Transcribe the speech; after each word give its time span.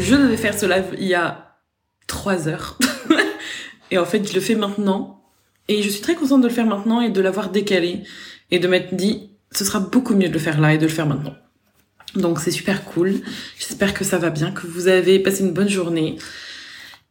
Je 0.00 0.14
devais 0.14 0.38
faire 0.38 0.58
ce 0.58 0.64
live 0.64 0.96
il 0.98 1.06
y 1.06 1.14
a 1.14 1.58
trois 2.06 2.48
heures. 2.48 2.78
et 3.90 3.98
en 3.98 4.06
fait, 4.06 4.26
je 4.26 4.34
le 4.34 4.40
fais 4.40 4.54
maintenant 4.54 5.22
et 5.68 5.82
je 5.82 5.88
suis 5.90 6.00
très 6.00 6.14
contente 6.14 6.40
de 6.40 6.48
le 6.48 6.54
faire 6.54 6.66
maintenant 6.66 7.02
et 7.02 7.10
de 7.10 7.20
l'avoir 7.20 7.50
décalé 7.50 8.02
et 8.50 8.58
de 8.58 8.66
m'être 8.66 8.94
dit, 8.94 9.30
ce 9.52 9.64
sera 9.64 9.78
beaucoup 9.78 10.14
mieux 10.14 10.28
de 10.28 10.32
le 10.32 10.38
faire 10.38 10.58
là 10.58 10.72
et 10.72 10.78
de 10.78 10.86
le 10.86 10.92
faire 10.92 11.06
maintenant. 11.06 11.34
Donc 12.14 12.40
c'est 12.40 12.50
super 12.50 12.84
cool. 12.86 13.20
J'espère 13.58 13.92
que 13.92 14.04
ça 14.04 14.16
va 14.16 14.30
bien, 14.30 14.52
que 14.52 14.66
vous 14.66 14.88
avez 14.88 15.18
passé 15.18 15.44
une 15.44 15.52
bonne 15.52 15.68
journée. 15.68 16.16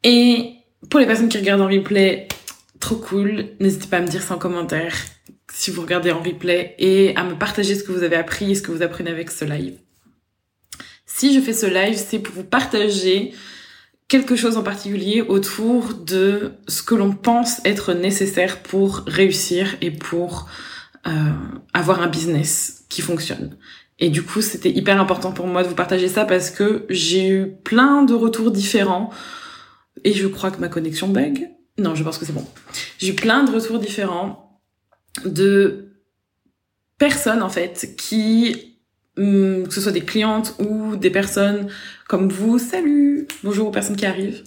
Et 0.03 0.55
pour 0.89 0.99
les 0.99 1.05
personnes 1.05 1.29
qui 1.29 1.37
regardent 1.37 1.61
en 1.61 1.67
replay, 1.67 2.27
trop 2.79 2.95
cool. 2.95 3.49
N'hésitez 3.59 3.87
pas 3.87 3.97
à 3.97 4.01
me 4.01 4.07
dire 4.07 4.23
ça 4.23 4.33
en 4.33 4.39
commentaire 4.39 4.95
si 5.53 5.69
vous 5.69 5.81
regardez 5.81 6.11
en 6.11 6.21
replay 6.21 6.75
et 6.79 7.15
à 7.15 7.23
me 7.23 7.35
partager 7.35 7.75
ce 7.75 7.83
que 7.83 7.91
vous 7.91 8.03
avez 8.03 8.15
appris 8.15 8.51
et 8.51 8.55
ce 8.55 8.63
que 8.63 8.71
vous 8.71 8.81
apprenez 8.81 9.11
avec 9.11 9.29
ce 9.29 9.45
live. 9.45 9.77
Si 11.11 11.33
je 11.33 11.41
fais 11.41 11.53
ce 11.53 11.65
live, 11.65 11.97
c'est 11.97 12.19
pour 12.19 12.35
vous 12.35 12.43
partager 12.43 13.33
quelque 14.07 14.35
chose 14.35 14.57
en 14.57 14.63
particulier 14.63 15.21
autour 15.21 15.95
de 15.95 16.51
ce 16.67 16.83
que 16.83 16.93
l'on 16.93 17.11
pense 17.11 17.61
être 17.65 17.93
nécessaire 17.93 18.61
pour 18.61 19.03
réussir 19.07 19.75
et 19.81 19.91
pour 19.91 20.47
euh, 21.07 21.11
avoir 21.73 22.01
un 22.01 22.07
business 22.07 22.85
qui 22.89 23.01
fonctionne. 23.01 23.57
Et 23.97 24.09
du 24.09 24.23
coup, 24.23 24.41
c'était 24.41 24.69
hyper 24.69 25.01
important 25.01 25.31
pour 25.31 25.47
moi 25.47 25.63
de 25.63 25.67
vous 25.67 25.75
partager 25.75 26.07
ça 26.07 26.25
parce 26.25 26.51
que 26.51 26.85
j'ai 26.89 27.27
eu 27.27 27.47
plein 27.63 28.03
de 28.03 28.13
retours 28.13 28.51
différents 28.51 29.09
et 30.03 30.13
je 30.13 30.27
crois 30.27 30.51
que 30.51 30.59
ma 30.61 30.69
connexion 30.69 31.07
bug. 31.07 31.49
Non, 31.79 31.95
je 31.95 32.03
pense 32.03 32.19
que 32.19 32.25
c'est 32.25 32.33
bon. 32.33 32.45
J'ai 32.99 33.09
eu 33.09 33.15
plein 33.15 33.43
de 33.43 33.51
retours 33.51 33.79
différents 33.79 34.61
de 35.25 35.89
personnes 36.99 37.41
en 37.41 37.49
fait 37.49 37.95
qui 37.97 38.68
que 39.19 39.73
ce 39.73 39.81
soit 39.81 39.91
des 39.91 40.01
clientes 40.01 40.55
ou 40.59 40.95
des 40.95 41.09
personnes 41.09 41.67
comme 42.07 42.29
vous, 42.29 42.57
salut, 42.57 43.27
bonjour 43.43 43.67
aux 43.67 43.71
personnes 43.71 43.95
qui 43.95 44.05
arrivent, 44.05 44.43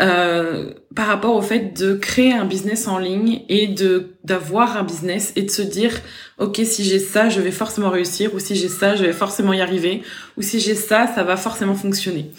euh, 0.00 0.72
par 0.94 1.06
rapport 1.06 1.36
au 1.36 1.42
fait 1.42 1.78
de 1.78 1.94
créer 1.94 2.32
un 2.32 2.44
business 2.44 2.88
en 2.88 2.98
ligne 2.98 3.42
et 3.48 3.68
de 3.68 4.16
d'avoir 4.24 4.76
un 4.76 4.82
business 4.82 5.32
et 5.36 5.42
de 5.42 5.50
se 5.50 5.62
dire 5.62 5.92
ok 6.38 6.60
si 6.64 6.84
j'ai 6.84 6.98
ça 6.98 7.30
je 7.30 7.40
vais 7.40 7.50
forcément 7.50 7.88
réussir 7.88 8.34
ou 8.34 8.38
si 8.38 8.56
j'ai 8.56 8.68
ça 8.68 8.94
je 8.94 9.04
vais 9.04 9.12
forcément 9.12 9.54
y 9.54 9.60
arriver 9.60 10.02
ou 10.36 10.42
si 10.42 10.60
j'ai 10.60 10.74
ça 10.74 11.06
ça 11.14 11.22
va 11.22 11.36
forcément 11.36 11.74
fonctionner. 11.74 12.30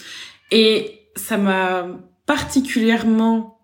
Et 0.52 1.00
ça 1.16 1.38
m'a 1.38 1.88
particulièrement 2.26 3.60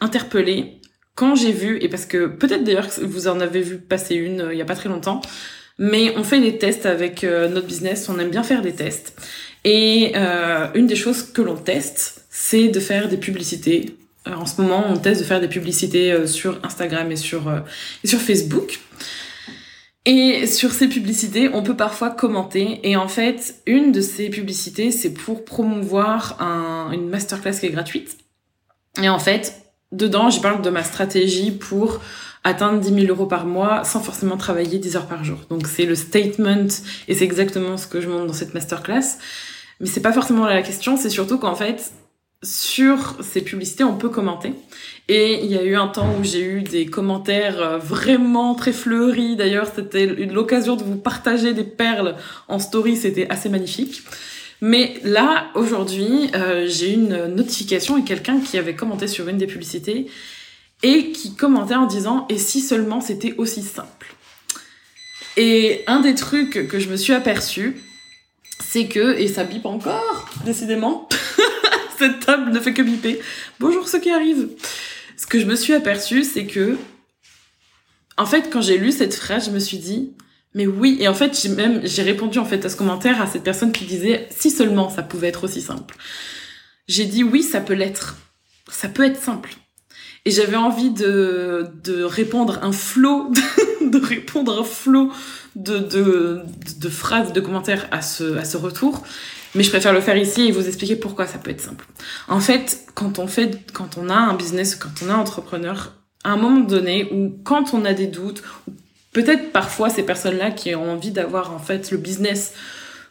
interpellée 0.00 0.80
quand 1.14 1.34
j'ai 1.34 1.52
vu 1.52 1.78
et 1.82 1.88
parce 1.88 2.06
que 2.06 2.26
peut-être 2.26 2.64
d'ailleurs 2.64 2.88
vous 3.02 3.28
en 3.28 3.40
avez 3.40 3.60
vu 3.60 3.78
passer 3.78 4.16
une 4.16 4.40
euh, 4.40 4.52
il 4.52 4.58
y 4.58 4.62
a 4.62 4.66
pas 4.66 4.76
très 4.76 4.88
longtemps 4.88 5.20
mais 5.78 6.14
on 6.16 6.24
fait 6.24 6.40
des 6.40 6.58
tests 6.58 6.86
avec 6.86 7.24
euh, 7.24 7.48
notre 7.48 7.66
business, 7.66 8.08
on 8.08 8.18
aime 8.18 8.30
bien 8.30 8.42
faire 8.42 8.62
des 8.62 8.72
tests. 8.72 9.16
Et 9.64 10.12
euh, 10.16 10.68
une 10.74 10.86
des 10.86 10.96
choses 10.96 11.22
que 11.22 11.42
l'on 11.42 11.56
teste, 11.56 12.24
c'est 12.30 12.68
de 12.68 12.80
faire 12.80 13.08
des 13.08 13.16
publicités. 13.16 13.96
Euh, 14.26 14.34
en 14.34 14.46
ce 14.46 14.60
moment, 14.60 14.84
on 14.88 14.96
teste 14.96 15.20
de 15.20 15.26
faire 15.26 15.40
des 15.40 15.48
publicités 15.48 16.26
sur 16.26 16.58
Instagram 16.64 17.10
et 17.12 17.16
sur, 17.16 17.52
et 18.02 18.06
sur 18.06 18.20
Facebook. 18.20 18.80
Et 20.04 20.46
sur 20.46 20.72
ces 20.72 20.88
publicités, 20.88 21.50
on 21.52 21.62
peut 21.62 21.76
parfois 21.76 22.10
commenter. 22.10 22.80
Et 22.82 22.96
en 22.96 23.08
fait, 23.08 23.56
une 23.66 23.92
de 23.92 24.00
ces 24.00 24.30
publicités, 24.30 24.90
c'est 24.90 25.12
pour 25.12 25.44
promouvoir 25.44 26.40
un, 26.40 26.90
une 26.92 27.08
masterclass 27.08 27.58
qui 27.60 27.66
est 27.66 27.70
gratuite. 27.70 28.16
Et 29.02 29.08
en 29.08 29.18
fait, 29.18 29.62
dedans, 29.92 30.30
je 30.30 30.40
parle 30.40 30.62
de 30.62 30.70
ma 30.70 30.82
stratégie 30.82 31.50
pour 31.50 32.00
atteindre 32.48 32.80
10 32.80 32.94
000 32.94 33.06
euros 33.06 33.26
par 33.26 33.46
mois 33.46 33.84
sans 33.84 34.00
forcément 34.00 34.36
travailler 34.36 34.78
10 34.78 34.96
heures 34.96 35.06
par 35.06 35.24
jour. 35.24 35.38
Donc 35.50 35.66
c'est 35.66 35.86
le 35.86 35.94
statement 35.94 36.66
et 37.06 37.14
c'est 37.14 37.24
exactement 37.24 37.76
ce 37.76 37.86
que 37.86 38.00
je 38.00 38.08
montre 38.08 38.26
dans 38.26 38.32
cette 38.32 38.54
masterclass. 38.54 39.18
Mais 39.80 39.86
c'est 39.86 40.00
pas 40.00 40.12
forcément 40.12 40.44
la 40.44 40.62
question, 40.62 40.96
c'est 40.96 41.10
surtout 41.10 41.38
qu'en 41.38 41.54
fait, 41.54 41.92
sur 42.42 43.16
ces 43.20 43.40
publicités, 43.40 43.84
on 43.84 43.96
peut 43.96 44.08
commenter. 44.08 44.52
Et 45.08 45.44
il 45.44 45.50
y 45.50 45.56
a 45.56 45.62
eu 45.62 45.74
un 45.74 45.88
temps 45.88 46.08
où 46.20 46.24
j'ai 46.24 46.42
eu 46.42 46.62
des 46.62 46.86
commentaires 46.86 47.60
euh, 47.60 47.78
vraiment 47.78 48.54
très 48.54 48.72
fleuris. 48.72 49.36
D'ailleurs, 49.36 49.68
c'était 49.74 50.06
l'occasion 50.06 50.76
de 50.76 50.84
vous 50.84 50.96
partager 50.96 51.52
des 51.52 51.64
perles 51.64 52.16
en 52.46 52.58
story. 52.58 52.96
C'était 52.96 53.28
assez 53.28 53.48
magnifique. 53.48 54.02
Mais 54.60 54.94
là, 55.02 55.46
aujourd'hui, 55.54 56.30
euh, 56.34 56.66
j'ai 56.68 56.92
une 56.92 57.26
notification 57.26 57.96
et 57.96 58.04
quelqu'un 58.04 58.40
qui 58.40 58.58
avait 58.58 58.74
commenté 58.74 59.08
sur 59.08 59.28
une 59.28 59.38
des 59.38 59.46
publicités 59.46 60.06
et 60.82 61.12
qui 61.12 61.34
commentait 61.34 61.74
en 61.74 61.86
disant 61.86 62.26
et 62.28 62.38
si 62.38 62.60
seulement 62.60 63.00
c'était 63.00 63.34
aussi 63.36 63.62
simple. 63.62 64.14
Et 65.36 65.84
un 65.86 66.00
des 66.00 66.14
trucs 66.14 66.68
que 66.68 66.78
je 66.78 66.88
me 66.88 66.96
suis 66.96 67.12
aperçu, 67.12 67.80
c'est 68.64 68.86
que 68.86 69.16
et 69.18 69.28
ça 69.28 69.44
bip 69.44 69.66
encore, 69.66 70.28
décidément. 70.44 71.08
Cette 71.98 72.24
table 72.24 72.52
ne 72.52 72.60
fait 72.60 72.74
que 72.74 72.82
biper. 72.82 73.20
Bonjour 73.58 73.88
ceux 73.88 73.98
qui 73.98 74.10
arrivent. 74.10 74.48
Ce 75.16 75.26
que 75.26 75.40
je 75.40 75.46
me 75.46 75.56
suis 75.56 75.74
aperçu, 75.74 76.22
c'est 76.22 76.46
que 76.46 76.76
en 78.16 78.26
fait, 78.26 78.50
quand 78.52 78.60
j'ai 78.60 78.78
lu 78.78 78.92
cette 78.92 79.14
phrase, 79.14 79.46
je 79.46 79.50
me 79.50 79.58
suis 79.58 79.78
dit 79.78 80.12
mais 80.54 80.66
oui, 80.66 80.96
et 81.00 81.08
en 81.08 81.14
fait, 81.14 81.40
j'ai 81.40 81.50
même 81.50 81.80
j'ai 81.84 82.02
répondu 82.02 82.38
en 82.38 82.44
fait 82.44 82.64
à 82.64 82.68
ce 82.68 82.76
commentaire 82.76 83.20
à 83.20 83.26
cette 83.26 83.42
personne 83.42 83.72
qui 83.72 83.84
disait 83.84 84.28
si 84.30 84.50
seulement 84.50 84.90
ça 84.90 85.02
pouvait 85.02 85.28
être 85.28 85.44
aussi 85.44 85.60
simple. 85.60 85.96
J'ai 86.86 87.04
dit 87.04 87.22
oui, 87.22 87.42
ça 87.42 87.60
peut 87.60 87.74
l'être. 87.74 88.16
Ça 88.70 88.88
peut 88.88 89.04
être 89.04 89.20
simple. 89.20 89.54
Et 90.24 90.30
j'avais 90.30 90.56
envie 90.56 90.90
de, 90.90 91.66
de 91.84 92.02
répondre 92.02 92.58
un 92.62 92.72
flot, 92.72 93.30
de 93.80 93.98
répondre 93.98 94.60
un 94.60 94.64
flot 94.64 95.10
de, 95.56 95.78
de, 95.78 96.42
de 96.78 96.88
phrases, 96.88 97.32
de 97.32 97.40
commentaires 97.40 97.86
à 97.90 98.02
ce, 98.02 98.36
à 98.36 98.44
ce 98.44 98.56
retour. 98.56 99.02
Mais 99.54 99.62
je 99.62 99.70
préfère 99.70 99.92
le 99.92 100.00
faire 100.00 100.16
ici 100.16 100.48
et 100.48 100.52
vous 100.52 100.66
expliquer 100.66 100.96
pourquoi 100.96 101.26
ça 101.26 101.38
peut 101.38 101.50
être 101.50 101.60
simple. 101.60 101.86
En 102.28 102.40
fait, 102.40 102.86
quand 102.94 103.18
on 103.18 103.26
fait, 103.26 103.58
quand 103.72 103.96
on 103.96 104.10
a 104.10 104.14
un 104.14 104.34
business, 104.34 104.74
quand 104.74 104.90
on 105.02 105.08
est 105.08 105.12
entrepreneur, 105.12 105.94
à 106.24 106.32
un 106.32 106.36
moment 106.36 106.60
donné, 106.60 107.08
ou 107.12 107.38
quand 107.44 107.72
on 107.72 107.84
a 107.84 107.94
des 107.94 108.06
doutes, 108.06 108.42
peut-être 109.12 109.52
parfois 109.52 109.88
ces 109.88 110.02
personnes-là 110.02 110.50
qui 110.50 110.74
ont 110.74 110.92
envie 110.92 111.10
d'avoir 111.10 111.52
en 111.52 111.58
fait 111.58 111.90
le 111.90 111.96
business 111.96 112.52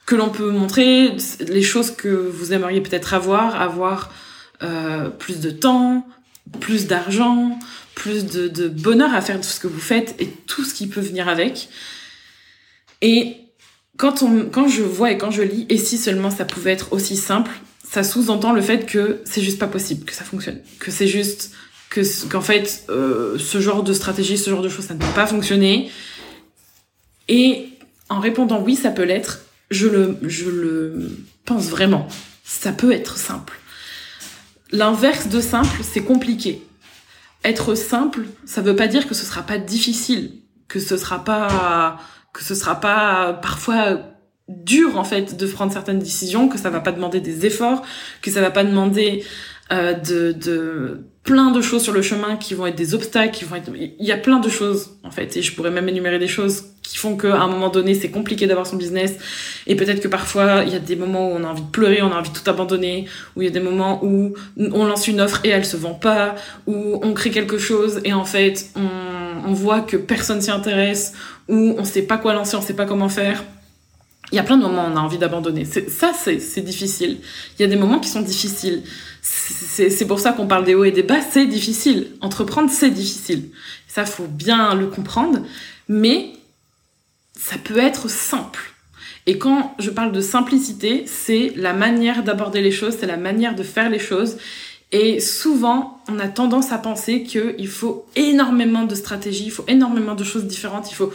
que 0.06 0.16
l'on 0.16 0.30
peut 0.30 0.52
montrer, 0.52 1.12
les 1.40 1.62
choses 1.62 1.92
que 1.92 2.08
vous 2.08 2.54
aimeriez 2.54 2.82
peut-être 2.82 3.14
avoir, 3.14 3.60
avoir 3.62 4.12
euh, 4.64 5.10
plus 5.10 5.40
de 5.42 5.50
temps, 5.50 6.08
plus 6.60 6.88
d'argent, 6.88 7.58
plus 7.96 8.26
de, 8.26 8.68
bonheur 8.68 9.14
à 9.14 9.22
faire 9.22 9.38
tout 9.38 9.48
ce 9.48 9.60
que 9.60 9.68
vous 9.68 9.80
faites 9.80 10.16
et 10.20 10.28
tout 10.28 10.64
ce 10.64 10.74
qui 10.74 10.88
peut 10.88 11.02
venir 11.02 11.28
avec. 11.28 11.70
Et 13.02 13.38
quand, 13.98 14.22
on, 14.22 14.46
quand 14.46 14.68
je 14.68 14.84
vois 14.84 15.12
et 15.12 15.18
quand 15.18 15.32
je 15.32 15.42
lis, 15.42 15.66
et 15.70 15.78
si 15.78 15.98
seulement 15.98 16.30
ça 16.30 16.46
pouvait 16.46 16.72
être 16.72 16.94
aussi 16.94 17.18
simple, 17.18 17.52
ça 17.84 18.04
sous-entend 18.04 18.54
le 18.54 18.62
fait 18.62 18.86
que 18.86 19.22
c'est 19.26 19.42
juste 19.42 19.60
pas 19.60 19.68
possible, 19.68 20.06
que 20.06 20.14
ça 20.14 20.24
fonctionne, 20.24 20.60
que 20.80 20.92
c'est 20.92 21.08
juste 21.08 21.52
que 21.90 22.02
qu'en 22.28 22.42
fait 22.42 22.86
euh, 22.90 23.38
ce 23.40 23.62
genre 23.62 23.82
de 23.82 23.94
stratégie, 23.94 24.38
ce 24.38 24.50
genre 24.50 24.62
de 24.62 24.70
choses, 24.70 24.86
ça 24.86 24.94
ne 24.94 25.00
peut 25.00 25.06
pas 25.16 25.26
fonctionner. 25.26 25.90
Et 27.28 27.70
en 28.10 28.20
répondant 28.20 28.62
oui, 28.62 28.76
ça 28.76 28.92
peut 28.92 29.04
l'être, 29.04 29.42
je 29.72 29.88
le, 29.88 30.18
je 30.24 30.50
le 30.50 31.12
pense 31.46 31.68
vraiment. 31.68 32.08
Ça 32.44 32.72
peut 32.72 32.92
être 32.92 33.18
simple. 33.18 33.60
L'inverse 34.72 35.28
de 35.28 35.40
simple, 35.40 35.82
c'est 35.82 36.04
compliqué. 36.04 36.64
Être 37.44 37.76
simple, 37.76 38.26
ça 38.46 38.62
veut 38.62 38.76
pas 38.76 38.88
dire 38.88 39.08
que 39.08 39.16
ce 39.16 39.26
sera 39.26 39.42
pas 39.42 39.58
difficile, 39.58 40.32
que 40.68 40.80
ce 40.80 40.98
sera 40.98 41.24
pas, 41.24 41.98
que 42.34 42.44
ce 42.44 42.56
sera 42.56 42.80
pas 42.80 43.34
parfois 43.34 44.00
dur 44.50 44.98
en 44.98 45.04
fait 45.04 45.38
de 45.38 45.46
prendre 45.48 45.72
certaines 45.72 46.00
décisions, 46.00 46.50
que 46.50 46.58
ça 46.58 46.70
va 46.70 46.80
pas 46.80 46.92
demander 46.92 47.22
des 47.22 47.46
efforts, 47.46 47.86
que 48.22 48.32
ça 48.32 48.42
va 48.42 48.52
pas 48.52 48.64
demander 48.64 49.24
euh, 49.72 49.94
de, 49.94 50.32
de 50.32 51.06
plein 51.24 51.52
de 51.52 51.62
choses 51.62 51.84
sur 51.84 51.94
le 51.94 52.02
chemin 52.02 52.38
qui 52.38 52.54
vont 52.54 52.66
être 52.66 52.76
des 52.76 52.94
obstacles, 52.94 53.38
qui 53.38 53.46
vont 53.46 53.58
être, 53.58 53.72
il 53.76 54.06
y 54.06 54.12
a 54.12 54.18
plein 54.18 54.40
de 54.40 54.50
choses 54.50 54.98
en 55.04 55.12
fait, 55.12 55.36
et 55.38 55.42
je 55.42 55.54
pourrais 55.54 55.72
même 55.72 55.90
énumérer 55.90 56.20
des 56.20 56.28
choses 56.28 56.64
qui 56.88 56.98
font 56.98 57.18
qu'à 57.18 57.42
un 57.42 57.48
moment 57.48 57.70
donné 57.70 57.94
c'est 57.94 58.10
compliqué 58.10 58.48
d'avoir 58.48 58.66
son 58.66 58.78
business, 58.78 59.14
et 59.68 59.76
peut-être 59.76 60.02
que 60.02 60.08
parfois 60.08 60.64
il 60.66 60.72
y 60.72 60.76
a 60.76 60.80
des 60.80 60.96
moments 60.96 61.30
où 61.30 61.34
on 61.34 61.44
a 61.44 61.48
envie 61.48 61.62
de 61.62 61.72
pleurer, 61.72 62.02
on 62.02 62.12
a 62.12 62.16
envie 62.16 62.32
de 62.32 62.38
tout 62.38 62.50
abandonner, 62.50 63.06
où 63.36 63.42
il 63.42 63.46
y 63.46 63.48
a 63.48 63.52
des 63.52 63.60
moments 63.60 64.04
où 64.04 64.34
on 64.58 64.86
lance 64.86 65.08
une 65.08 65.20
offre 65.22 65.42
et 65.44 65.50
elle 65.50 65.66
se 65.66 65.78
vend 65.78 65.96
pas, 65.96 66.36
où 66.66 67.00
on 67.04 67.14
crée 67.14 67.32
quelque 67.32 67.58
chose 67.58 68.00
et 68.06 68.14
en 68.14 68.26
fait 68.26 68.68
on, 68.76 69.50
on 69.50 69.54
voit 69.54 69.82
que 69.82 69.98
personne 69.98 70.42
s'y 70.42 70.52
intéresse, 70.52 71.14
où 71.50 71.76
on 71.78 71.84
sait 71.84 72.04
pas 72.04 72.18
quoi 72.18 72.34
lancer, 72.34 72.56
on 72.56 72.62
sait 72.62 72.76
pas 72.76 72.86
comment 72.86 73.10
faire. 73.10 73.44
il 74.32 74.36
y 74.36 74.40
a 74.40 74.44
plein 74.44 74.58
de 74.58 74.64
moments 74.64 74.86
où 74.86 74.92
on 74.92 74.98
a 74.98 75.00
envie 75.00 75.18
d'abandonner. 75.18 75.64
Ça, 75.66 76.12
c'est 76.14 76.62
difficile. 76.62 77.20
Il 77.58 77.62
y 77.62 77.66
a 77.66 77.68
des 77.68 77.78
moments 77.78 78.00
qui 78.00 78.10
sont 78.10 78.22
difficiles. 78.22 78.84
C'est 79.22 80.08
pour 80.08 80.20
ça 80.20 80.34
qu'on 80.34 80.48
parle 80.48 80.66
des 80.66 80.76
hauts 80.76 80.84
et 80.84 80.92
des 80.92 81.04
bas. 81.04 81.22
C'est 81.32 81.46
difficile. 81.46 82.08
Entreprendre, 82.20 82.70
c'est 82.70 82.90
difficile. 82.90 83.50
Ça, 83.88 84.06
faut 84.06 84.28
bien 84.28 84.76
le 84.76 84.88
comprendre. 84.88 85.40
Mais 85.88 86.34
ça 87.38 87.58
peut 87.58 87.78
être 87.78 88.10
simple. 88.10 88.74
Et 89.26 89.38
quand 89.38 89.76
je 89.80 89.90
parle 89.90 90.14
de 90.14 90.22
simplicité, 90.22 91.04
c'est 91.06 91.52
la 91.56 91.74
manière 91.74 92.24
d'aborder 92.24 92.62
les 92.62 92.72
choses, 92.72 92.96
c'est 93.00 93.06
la 93.06 93.18
manière 93.18 93.56
de 93.56 93.64
faire 93.64 93.90
les 93.90 94.00
choses. 94.00 94.38
Et 94.94 95.20
souvent, 95.20 96.02
on 96.08 96.18
a 96.18 96.30
tendance 96.30 96.72
à 96.72 96.78
penser 96.78 97.24
qu'il 97.24 97.68
faut 97.68 98.06
énormément 98.16 98.86
de 98.86 98.96
stratégies, 98.96 99.46
il 99.46 99.52
faut 99.52 99.66
énormément 99.68 100.16
de 100.16 100.24
choses 100.24 100.46
différentes, 100.46 100.90
il 100.92 100.96
faut 100.96 101.12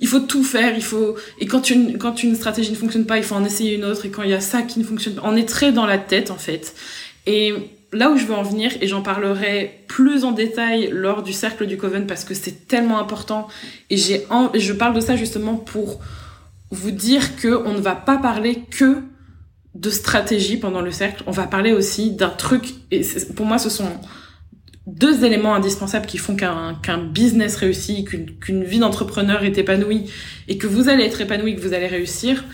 il 0.00 0.08
faut 0.08 0.20
tout 0.20 0.44
faire, 0.44 0.76
il 0.76 0.82
faut 0.82 1.14
et 1.38 1.46
quand 1.46 1.70
une 1.70 1.96
quand 1.96 2.22
une 2.22 2.36
stratégie 2.36 2.70
ne 2.70 2.76
fonctionne 2.76 3.06
pas, 3.06 3.16
il 3.16 3.24
faut 3.24 3.36
en 3.36 3.44
essayer 3.44 3.76
une 3.76 3.84
autre 3.84 4.04
et 4.04 4.10
quand 4.10 4.22
il 4.22 4.30
y 4.30 4.34
a 4.34 4.40
ça 4.40 4.60
qui 4.60 4.78
ne 4.78 4.84
fonctionne 4.84 5.14
pas, 5.14 5.22
on 5.24 5.36
est 5.36 5.48
très 5.48 5.72
dans 5.72 5.86
la 5.86 5.96
tête 5.96 6.30
en 6.30 6.36
fait. 6.36 6.74
Et 7.26 7.54
là 7.94 8.10
où 8.10 8.18
je 8.18 8.24
veux 8.24 8.34
en 8.34 8.42
venir 8.42 8.72
et 8.80 8.86
j'en 8.86 9.02
parlerai 9.02 9.84
plus 9.88 10.24
en 10.24 10.32
détail 10.32 10.90
lors 10.92 11.22
du 11.22 11.32
cercle 11.32 11.66
du 11.66 11.76
Coven 11.76 12.06
parce 12.06 12.24
que 12.24 12.34
c'est 12.34 12.66
tellement 12.66 12.98
important 12.98 13.48
et 13.90 13.96
je 13.96 14.72
parle 14.72 14.94
de 14.94 15.00
ça 15.00 15.16
justement 15.16 15.54
pour 15.54 16.00
vous 16.70 16.90
dire 16.90 17.36
que 17.36 17.62
on 17.66 17.72
ne 17.72 17.80
va 17.80 17.94
pas 17.94 18.18
parler 18.18 18.62
que 18.70 18.98
de 19.74 19.90
stratégie 19.90 20.56
pendant 20.56 20.80
le 20.80 20.90
cercle, 20.90 21.24
on 21.26 21.32
va 21.32 21.46
parler 21.46 21.72
aussi 21.72 22.12
d'un 22.12 22.28
truc 22.28 22.74
et 22.90 23.02
pour 23.34 23.46
moi 23.46 23.58
ce 23.58 23.70
sont 23.70 23.90
deux 24.86 25.24
éléments 25.24 25.54
indispensables 25.54 26.06
qui 26.06 26.18
font 26.18 26.36
qu'un 26.36 26.98
business 26.98 27.56
réussit, 27.56 28.06
qu'une 28.06 28.38
qu'une 28.38 28.64
vie 28.64 28.78
d'entrepreneur 28.78 29.42
est 29.44 29.56
épanouie 29.56 30.10
et 30.46 30.58
que 30.58 30.66
vous 30.66 30.88
allez 30.88 31.04
être 31.04 31.20
épanoui, 31.20 31.56
que 31.56 31.60
vous 31.60 31.72
allez 31.72 31.86
réussir. 31.86 32.44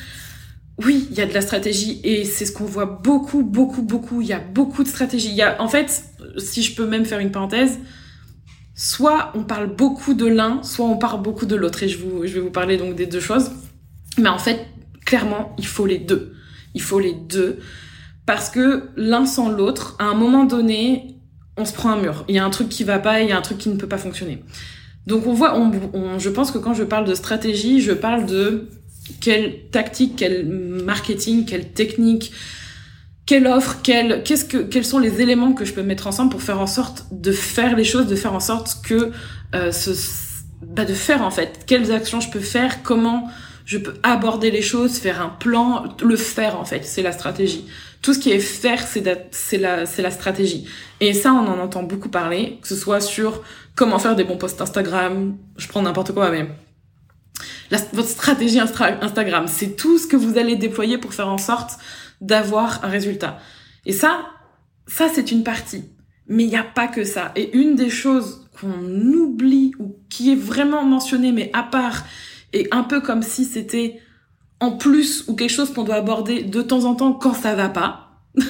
Oui, 0.85 1.09
il 1.11 1.17
y 1.17 1.21
a 1.21 1.27
de 1.27 1.35
la 1.35 1.41
stratégie 1.41 2.00
et 2.05 2.25
c'est 2.25 2.47
ce 2.47 2.53
qu'on 2.53 2.65
voit 2.65 2.87
beaucoup, 2.87 3.43
beaucoup, 3.43 3.82
beaucoup. 3.82 4.23
Il 4.23 4.29
y 4.29 4.32
a 4.32 4.38
beaucoup 4.38 4.82
de 4.82 4.88
stratégie. 4.88 5.29
Il 5.29 5.35
y 5.35 5.43
a, 5.43 5.61
en 5.61 5.69
fait, 5.69 6.05
si 6.38 6.62
je 6.62 6.75
peux 6.75 6.87
même 6.87 7.05
faire 7.05 7.19
une 7.19 7.31
parenthèse, 7.31 7.79
soit 8.75 9.32
on 9.35 9.44
parle 9.44 9.75
beaucoup 9.75 10.15
de 10.15 10.27
l'un, 10.27 10.62
soit 10.62 10.87
on 10.87 10.97
parle 10.97 11.23
beaucoup 11.23 11.47
de 11.47 11.55
l'autre. 11.55 11.82
Et 11.82 11.88
je 11.88 11.99
vous, 11.99 12.27
je 12.27 12.32
vais 12.32 12.41
vous 12.41 12.50
parler 12.50 12.77
donc 12.77 12.94
des 12.94 13.06
deux 13.06 13.21
choses. 13.21 13.50
Mais 14.19 14.29
en 14.29 14.38
fait, 14.38 14.67
clairement, 15.05 15.55
il 15.59 15.67
faut 15.67 15.87
les 15.87 15.99
deux. 15.99 16.35
Il 16.75 16.82
faut 16.82 17.00
les 17.00 17.15
deux 17.15 17.59
parce 18.27 18.49
que 18.49 18.91
l'un 18.97 19.27
sans 19.27 19.49
l'autre, 19.49 19.97
à 19.99 20.05
un 20.05 20.15
moment 20.15 20.44
donné, 20.44 21.17
on 21.56 21.65
se 21.65 21.73
prend 21.73 21.91
un 21.91 22.00
mur. 22.00 22.25
Il 22.29 22.37
y 22.37 22.38
a 22.38 22.44
un 22.44 22.50
truc 22.50 22.69
qui 22.69 22.85
va 22.85 23.00
pas, 23.00 23.23
il 23.23 23.29
y 23.29 23.32
a 23.32 23.37
un 23.37 23.43
truc 23.43 23.59
qui 23.59 23.69
ne 23.69 23.77
peut 23.77 23.88
pas 23.88 23.99
fonctionner. 23.99 24.44
Donc 25.06 25.27
on 25.27 25.32
voit, 25.32 25.59
on, 25.59 26.19
je 26.19 26.29
pense 26.29 26.53
que 26.53 26.59
quand 26.59 26.75
je 26.75 26.85
parle 26.85 27.06
de 27.06 27.15
stratégie, 27.15 27.81
je 27.81 27.93
parle 27.93 28.27
de 28.27 28.69
quelle 29.21 29.69
tactique, 29.71 30.15
quel 30.17 30.47
marketing, 30.47 31.45
quelle 31.45 31.69
technique, 31.69 32.33
quelle 33.27 33.47
offre, 33.47 33.79
quelle, 33.83 34.23
qu'est-ce 34.25 34.45
que, 34.45 34.59
quels 34.59 34.85
sont 34.85 34.99
les 34.99 35.21
éléments 35.21 35.53
que 35.53 35.65
je 35.65 35.73
peux 35.73 35.83
mettre 35.83 36.07
ensemble 36.07 36.31
pour 36.31 36.43
faire 36.43 36.61
en 36.61 36.67
sorte 36.67 37.07
de 37.12 37.33
faire 37.33 37.77
les 37.77 37.85
choses, 37.85 38.07
de 38.07 38.17
faire 38.17 38.35
en 38.35 38.41
sorte 38.41 38.79
que 38.85 39.12
euh, 39.55 39.73
bah 40.62 40.85
de 40.85 40.95
faire 40.95 41.23
en 41.23 41.31
fait, 41.31 41.61
quelles 41.67 41.93
actions 41.93 42.21
je 42.21 42.31
peux 42.31 42.41
faire, 42.41 42.83
comment 42.83 43.29
je 43.65 43.79
peux 43.79 43.95
aborder 44.03 44.51
les 44.51 44.62
choses, 44.62 44.99
faire 44.99 45.23
un 45.23 45.29
plan, 45.29 45.85
le 46.03 46.17
faire 46.17 46.59
en 46.59 46.65
fait, 46.65 46.85
c'est 46.85 47.03
la 47.03 47.13
stratégie. 47.13 47.67
Tout 48.03 48.15
ce 48.15 48.19
qui 48.19 48.33
est 48.33 48.41
faire, 48.41 48.85
c'est 48.87 49.03
la, 49.03 49.87
c'est 49.87 50.03
la 50.03 50.11
stratégie. 50.11 50.67
Et 51.01 51.13
ça, 51.13 51.33
on 51.33 51.47
en 51.47 51.59
entend 51.59 51.83
beaucoup 51.83 52.09
parler, 52.09 52.59
que 52.63 52.69
ce 52.69 52.75
soit 52.75 53.01
sur 53.01 53.43
comment 53.77 53.99
faire 53.99 54.17
des 54.17 54.25
bons 54.25 54.39
posts 54.39 54.61
Instagram, 54.61 55.37
je 55.56 55.69
prends 55.69 55.83
n'importe 55.83 56.13
quoi, 56.13 56.31
mais 56.31 56.49
votre 57.93 58.08
stratégie 58.08 58.58
Instagram, 58.58 59.46
c'est 59.46 59.76
tout 59.76 59.99
ce 59.99 60.06
que 60.06 60.17
vous 60.17 60.38
allez 60.38 60.56
déployer 60.56 60.99
pour 60.99 61.14
faire 61.14 61.28
en 61.28 61.38
sorte 61.38 61.78
d'avoir 62.20 62.84
un 62.84 62.88
résultat. 62.88 63.38
Et 63.87 63.93
ça, 63.93 64.26
ça 64.87 65.08
c'est 65.12 65.31
une 65.32 65.44
partie. 65.44 65.84
Mais 66.26 66.44
il 66.44 66.49
n'y 66.49 66.56
a 66.56 66.64
pas 66.64 66.87
que 66.87 67.05
ça. 67.05 67.32
Et 67.37 67.56
une 67.56 67.75
des 67.75 67.90
choses 67.90 68.49
qu'on 68.61 68.84
oublie 69.12 69.72
ou 69.78 69.96
qui 70.08 70.32
est 70.32 70.37
vraiment 70.37 70.84
mentionnée, 70.84 71.32
mais 71.32 71.50
à 71.52 71.62
part, 71.62 72.05
et 72.52 72.69
un 72.70 72.82
peu 72.82 73.00
comme 73.00 73.22
si 73.22 73.44
c'était 73.44 74.00
en 74.61 74.72
plus 74.72 75.25
ou 75.28 75.34
quelque 75.34 75.50
chose 75.50 75.72
qu'on 75.72 75.84
doit 75.84 75.96
aborder 75.96 76.43
de 76.43 76.62
temps 76.62 76.84
en 76.84 76.94
temps 76.94 77.12
quand 77.12 77.34
ça 77.34 77.55
va 77.55 77.69
pas, 77.69 78.20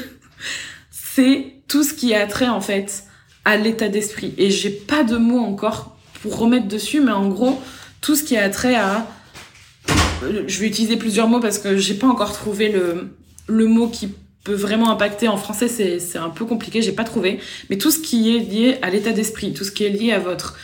c'est 0.91 1.63
tout 1.69 1.85
ce 1.85 1.95
qui 1.95 2.15
a 2.15 2.27
trait 2.27 2.49
en 2.49 2.61
fait 2.61 3.05
à 3.45 3.57
l'état 3.57 3.89
d'esprit. 3.89 4.35
Et 4.37 4.51
j'ai 4.51 4.71
pas 4.71 5.05
de 5.05 5.17
mots 5.17 5.39
encore 5.39 5.97
pour 6.23 6.39
remettre 6.39 6.69
dessus, 6.69 7.01
mais 7.01 7.13
en 7.13 7.29
gros, 7.29 7.63
tout 8.01 8.17
ce 8.17 8.25
qui 8.25 8.37
a 8.37 8.49
trait 8.51 8.75
à 8.75 9.07
je 10.47 10.61
vais 10.61 10.67
utiliser 10.67 10.97
plusieurs 10.97 11.29
mots 11.29 11.41
parce 11.41 11.59
que 11.59 11.77
j'ai 11.77 11.95
pas 11.95 12.07
encore 12.07 12.33
trouvé 12.33 12.71
le, 12.71 13.15
le 13.47 13.67
mot 13.67 13.89
qui 13.89 14.13
peut 14.45 14.55
vraiment 14.55 14.91
impacter 14.91 15.29
en 15.29 15.37
français, 15.37 15.69
c'est 15.69 16.19
un 16.19 16.31
peu 16.31 16.45
compliqué, 16.45 16.83
j'ai 16.83 16.93
pas 16.93 17.05
trouvé. 17.05 17.41
Mais 17.69 17.79
tout 17.79 17.91
ce 17.91 17.99
qui 17.99 18.35
est 18.35 18.39
lié 18.39 18.79
à 18.83 18.91
l'état 18.91 19.13
d'esprit, 19.13 19.53
tout 19.53 19.65
ce 19.65 19.71
qui 19.71 19.85
est 19.85 19.91
lié 19.91 20.13
à 20.13 20.19
votre 20.19 20.57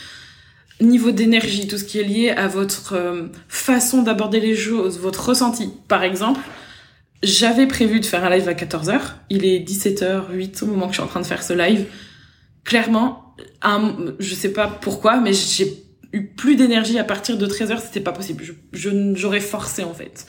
niveau 0.81 1.11
d'énergie, 1.11 1.67
tout 1.67 1.77
ce 1.77 1.83
qui 1.83 1.99
est 1.99 2.03
lié 2.03 2.29
à 2.29 2.47
votre 2.47 2.93
euh, 2.93 3.27
façon 3.47 4.03
d'aborder 4.03 4.39
les 4.39 4.55
choses, 4.55 4.99
votre 4.99 5.29
ressenti. 5.29 5.71
Par 5.87 6.03
exemple, 6.03 6.41
j'avais 7.23 7.67
prévu 7.67 7.99
de 7.99 8.05
faire 8.05 8.23
un 8.23 8.29
live 8.29 8.47
à 8.47 8.53
14h. 8.53 8.99
Il 9.29 9.45
est 9.45 9.59
17h08 9.59 10.63
au 10.63 10.67
moment 10.67 10.85
que 10.85 10.93
je 10.93 10.99
suis 10.99 11.03
en 11.03 11.07
train 11.07 11.21
de 11.21 11.25
faire 11.25 11.41
ce 11.41 11.53
live. 11.53 11.85
Clairement, 12.63 13.35
un, 13.61 13.95
je 14.19 14.35
sais 14.35 14.53
pas 14.53 14.67
pourquoi, 14.67 15.19
mais 15.19 15.33
j'ai 15.33 15.83
eu 16.13 16.25
plus 16.27 16.55
d'énergie 16.55 16.97
à 16.99 17.03
partir 17.03 17.37
de 17.37 17.45
13h, 17.45 17.79
c'était 17.79 17.99
pas 17.99 18.11
possible. 18.11 18.43
Je, 18.73 18.89
j'aurais 19.15 19.39
forcé 19.39 19.83
en 19.83 19.93
fait. 19.93 20.25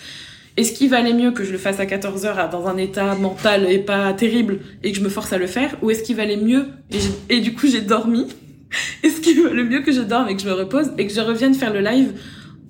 Est-ce 0.57 0.73
qu'il 0.73 0.91
valait 0.91 1.15
mieux 1.15 1.31
que 1.31 1.45
je 1.45 1.53
le 1.53 1.59
fasse 1.59 1.79
à 1.79 1.85
14h 1.85 2.51
dans 2.51 2.67
un 2.67 2.77
état 2.77 3.15
mental 3.15 3.71
et 3.71 3.79
pas 3.79 4.13
terrible 4.13 4.59
et 4.83 4.91
que 4.91 4.99
je 4.99 5.05
me 5.05 5.09
force 5.09 5.33
à 5.33 5.39
le 5.39 5.47
faire 5.47 5.77
ou 5.83 5.91
est-ce 5.91 6.03
qu'il 6.03 6.17
valait 6.17 6.37
mieux 6.37 6.67
et, 6.91 7.37
et 7.37 7.41
du 7.41 7.55
coup 7.55 7.69
j'ai 7.69 7.81
dormi? 7.81 8.27
Est-ce 9.03 9.23
qu'il 9.23 9.43
valait 9.43 9.65
mieux 9.65 9.81
que 9.81 9.93
je 9.93 10.03
dorme 10.03 10.29
et 10.29 10.37
que 10.37 10.43
je 10.43 10.49
me 10.49 10.53
repose 10.53 10.91
et 10.99 11.07
que 11.07 11.13
je 11.13 11.21
revienne 11.21 11.55
faire 11.55 11.73
le 11.73 11.81
live 11.81 12.13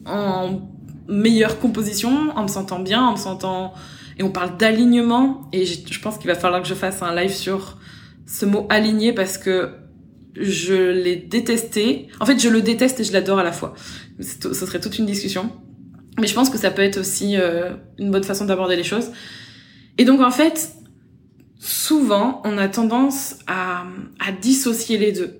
en 0.06 0.60
meilleure 1.08 1.58
composition, 1.58 2.30
en 2.36 2.42
me 2.44 2.48
sentant 2.48 2.78
bien, 2.78 3.02
en 3.02 3.12
me 3.12 3.16
sentant 3.16 3.72
et 4.18 4.22
on 4.22 4.30
parle 4.30 4.56
d'alignement 4.56 5.48
et 5.52 5.64
je 5.64 6.00
pense 6.00 6.18
qu'il 6.18 6.28
va 6.28 6.34
falloir 6.34 6.60
que 6.60 6.68
je 6.68 6.74
fasse 6.74 7.02
un 7.02 7.14
live 7.14 7.32
sur 7.32 7.78
ce 8.26 8.44
mot 8.44 8.66
aligné 8.68 9.12
parce 9.12 9.38
que 9.38 9.70
je 10.40 10.74
l'ai 10.74 11.16
détesté. 11.16 12.08
En 12.20 12.26
fait, 12.26 12.38
je 12.38 12.48
le 12.48 12.62
déteste 12.62 13.00
et 13.00 13.04
je 13.04 13.12
l'adore 13.12 13.38
à 13.38 13.42
la 13.42 13.52
fois. 13.52 13.74
Ce 14.20 14.52
serait 14.54 14.80
toute 14.80 14.98
une 14.98 15.06
discussion. 15.06 15.52
Mais 16.18 16.26
je 16.26 16.34
pense 16.34 16.50
que 16.50 16.58
ça 16.58 16.70
peut 16.70 16.82
être 16.82 16.98
aussi 16.98 17.36
euh, 17.36 17.74
une 17.98 18.10
bonne 18.10 18.24
façon 18.24 18.44
d'aborder 18.44 18.76
les 18.76 18.84
choses. 18.84 19.10
Et 19.98 20.04
donc, 20.04 20.20
en 20.20 20.30
fait, 20.30 20.72
souvent, 21.58 22.42
on 22.44 22.58
a 22.58 22.68
tendance 22.68 23.36
à, 23.46 23.84
à 24.18 24.32
dissocier 24.32 24.98
les 24.98 25.12
deux. 25.12 25.38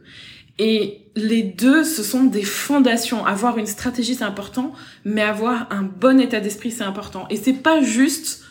Et 0.59 1.09
les 1.15 1.43
deux, 1.43 1.85
ce 1.85 2.03
sont 2.03 2.25
des 2.25 2.43
fondations. 2.43 3.25
Avoir 3.25 3.59
une 3.59 3.67
stratégie, 3.67 4.15
c'est 4.15 4.25
important, 4.25 4.73
mais 5.05 5.23
avoir 5.23 5.69
un 5.71 5.83
bon 5.83 6.21
état 6.21 6.41
d'esprit, 6.41 6.71
c'est 6.71 6.85
important. 6.85 7.27
Et 7.31 7.37
c'est 7.37 7.53
pas 7.53 7.83
juste, 7.83 8.45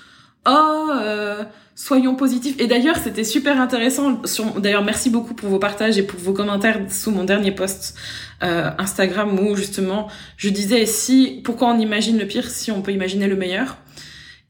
oh, 0.45 0.87
euh, 0.99 1.43
soyons 1.77 2.15
positifs. 2.15 2.59
Et 2.59 2.65
d'ailleurs, 2.65 2.97
c'était 2.97 3.23
super 3.23 3.61
intéressant. 3.61 4.19
D'ailleurs, 4.57 4.83
merci 4.83 5.11
beaucoup 5.11 5.35
pour 5.35 5.47
vos 5.47 5.59
partages 5.59 5.97
et 5.99 6.03
pour 6.03 6.19
vos 6.19 6.33
commentaires 6.33 6.81
sous 6.89 7.11
mon 7.11 7.23
dernier 7.23 7.51
post 7.51 7.95
euh, 8.43 8.71
Instagram 8.79 9.39
où 9.39 9.55
justement 9.55 10.07
je 10.37 10.49
disais 10.49 10.85
si 10.87 11.41
pourquoi 11.43 11.69
on 11.69 11.79
imagine 11.79 12.17
le 12.17 12.25
pire 12.25 12.49
si 12.49 12.71
on 12.71 12.81
peut 12.81 12.91
imaginer 12.91 13.27
le 13.27 13.35
meilleur. 13.35 13.77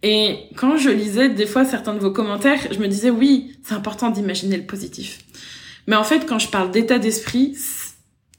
Et 0.04 0.46
quand 0.56 0.78
je 0.78 0.90
lisais 0.90 1.28
des 1.28 1.46
fois 1.46 1.66
certains 1.66 1.94
de 1.94 2.00
vos 2.00 2.12
commentaires, 2.12 2.62
je 2.72 2.80
me 2.80 2.88
disais 2.88 3.10
oui, 3.10 3.58
c'est 3.62 3.74
important 3.74 4.10
d'imaginer 4.10 4.56
le 4.56 4.66
positif. 4.66 5.20
Mais 5.86 5.98
en 5.98 6.06
fait, 6.06 6.26
quand 6.26 6.40
je 6.40 6.48
parle 6.48 6.72
d'état 6.72 6.98
d'esprit, 6.98 7.58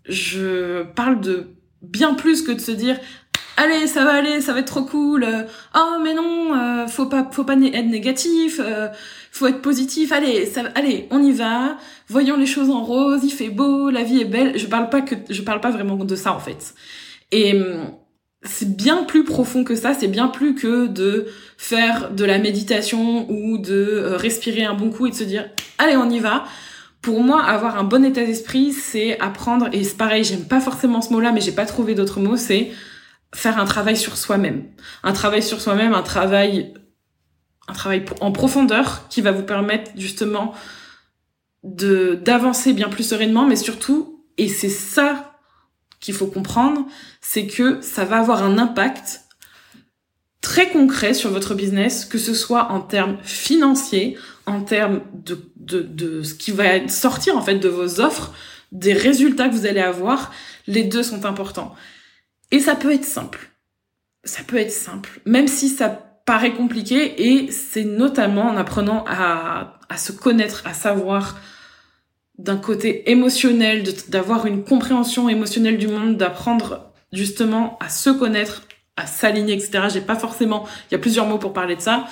je 0.08 0.84
parle 0.94 1.20
de 1.20 1.48
bien 1.82 2.14
plus 2.14 2.40
que 2.42 2.52
de 2.52 2.60
se 2.60 2.72
dire 2.72 2.98
allez, 3.58 3.86
ça 3.86 4.04
va 4.04 4.14
aller, 4.14 4.40
ça 4.40 4.52
va 4.52 4.60
être 4.60 4.66
trop 4.66 4.84
cool. 4.84 5.26
oh 5.74 5.98
mais 6.02 6.14
non, 6.14 6.54
euh, 6.54 6.86
faut 6.86 7.06
pas, 7.06 7.28
faut 7.30 7.44
pas 7.44 7.54
être 7.54 7.86
négatif, 7.86 8.60
euh, 8.62 8.88
faut 9.32 9.46
être 9.46 9.60
positif. 9.60 10.12
Allez, 10.12 10.46
ça, 10.46 10.62
allez, 10.74 11.06
on 11.10 11.22
y 11.22 11.32
va. 11.32 11.76
Voyons 12.08 12.36
les 12.36 12.46
choses 12.46 12.70
en 12.70 12.82
rose. 12.82 13.20
Il 13.24 13.30
fait 13.30 13.50
beau, 13.50 13.90
la 13.90 14.02
vie 14.02 14.20
est 14.20 14.24
belle. 14.24 14.58
Je 14.58 14.66
parle 14.66 14.88
pas 14.88 15.02
que, 15.02 15.14
je 15.28 15.42
parle 15.42 15.60
pas 15.60 15.70
vraiment 15.70 15.96
de 15.96 16.16
ça 16.16 16.32
en 16.32 16.40
fait. 16.40 16.74
Et 17.32 17.54
hum, 17.54 17.90
c'est 18.42 18.76
bien 18.76 19.04
plus 19.04 19.24
profond 19.24 19.64
que 19.64 19.74
ça. 19.74 19.92
C'est 19.92 20.08
bien 20.08 20.28
plus 20.28 20.54
que 20.54 20.86
de 20.86 21.26
faire 21.56 22.10
de 22.12 22.24
la 22.24 22.38
méditation 22.38 23.30
ou 23.30 23.58
de 23.58 23.74
euh, 23.74 24.16
respirer 24.16 24.64
un 24.64 24.74
bon 24.74 24.90
coup 24.90 25.06
et 25.06 25.10
de 25.10 25.16
se 25.16 25.24
dire 25.24 25.50
allez, 25.78 25.96
on 25.96 26.08
y 26.08 26.20
va 26.20 26.44
pour 27.00 27.22
moi, 27.22 27.42
avoir 27.44 27.78
un 27.78 27.84
bon 27.84 28.04
état 28.04 28.24
d'esprit, 28.24 28.72
c'est 28.72 29.18
apprendre, 29.20 29.68
et 29.72 29.84
c'est 29.84 29.96
pareil, 29.96 30.24
j'aime 30.24 30.46
pas 30.46 30.58
forcément 30.60 31.00
ce 31.00 31.12
mot-là, 31.12 31.30
mais 31.30 31.40
j'ai 31.40 31.52
pas 31.52 31.64
trouvé 31.64 31.94
d'autres 31.94 32.18
mots, 32.18 32.36
c'est 32.36 32.72
faire 33.34 33.58
un 33.58 33.64
travail 33.64 33.96
sur 33.96 34.16
soi-même. 34.16 34.64
Un 35.02 35.12
travail 35.12 35.42
sur 35.42 35.60
soi-même, 35.60 35.94
un 35.94 36.02
travail, 36.02 36.74
un 37.66 37.72
travail 37.72 38.04
en 38.20 38.32
profondeur 38.32 39.08
qui 39.08 39.20
va 39.20 39.32
vous 39.32 39.42
permettre 39.42 39.90
justement 39.96 40.54
de, 41.62 42.14
d'avancer 42.14 42.72
bien 42.72 42.88
plus 42.88 43.04
sereinement, 43.04 43.46
mais 43.46 43.56
surtout, 43.56 44.24
et 44.38 44.48
c'est 44.48 44.68
ça 44.68 45.34
qu'il 46.00 46.14
faut 46.14 46.26
comprendre, 46.26 46.86
c'est 47.20 47.46
que 47.46 47.80
ça 47.80 48.04
va 48.04 48.18
avoir 48.18 48.42
un 48.42 48.56
impact 48.58 49.22
très 50.40 50.70
concret 50.70 51.14
sur 51.14 51.30
votre 51.30 51.54
business, 51.54 52.04
que 52.04 52.18
ce 52.18 52.32
soit 52.32 52.70
en 52.70 52.80
termes 52.80 53.18
financiers, 53.22 54.16
en 54.46 54.62
termes 54.62 55.00
de, 55.12 55.38
de, 55.56 55.82
de 55.82 56.22
ce 56.22 56.34
qui 56.34 56.52
va 56.52 56.88
sortir 56.88 57.36
en 57.36 57.42
fait 57.42 57.56
de 57.56 57.68
vos 57.68 58.00
offres, 58.00 58.32
des 58.70 58.92
résultats 58.92 59.48
que 59.48 59.54
vous 59.54 59.66
allez 59.66 59.80
avoir, 59.80 60.32
les 60.66 60.84
deux 60.84 61.02
sont 61.02 61.24
importants. 61.24 61.74
Et 62.50 62.60
ça 62.60 62.74
peut 62.76 62.92
être 62.92 63.04
simple. 63.04 63.50
Ça 64.24 64.42
peut 64.46 64.56
être 64.56 64.72
simple, 64.72 65.20
même 65.24 65.48
si 65.48 65.68
ça 65.68 65.88
paraît 65.88 66.52
compliqué, 66.52 67.30
et 67.30 67.50
c'est 67.50 67.84
notamment 67.84 68.42
en 68.42 68.56
apprenant 68.56 69.04
à, 69.08 69.78
se 69.96 70.12
connaître, 70.12 70.62
à 70.66 70.74
savoir 70.74 71.38
d'un 72.36 72.58
côté 72.58 73.10
émotionnel, 73.10 73.84
d'avoir 74.08 74.44
une 74.44 74.64
compréhension 74.64 75.28
émotionnelle 75.30 75.78
du 75.78 75.88
monde, 75.88 76.18
d'apprendre 76.18 76.92
justement 77.12 77.78
à 77.80 77.88
se 77.88 78.10
connaître, 78.10 78.64
à 78.96 79.06
s'aligner, 79.06 79.54
etc. 79.54 79.84
J'ai 79.90 80.02
pas 80.02 80.16
forcément, 80.16 80.68
il 80.90 80.92
y 80.92 80.96
a 80.96 80.98
plusieurs 80.98 81.26
mots 81.26 81.38
pour 81.38 81.54
parler 81.54 81.76
de 81.76 81.80
ça, 81.80 82.06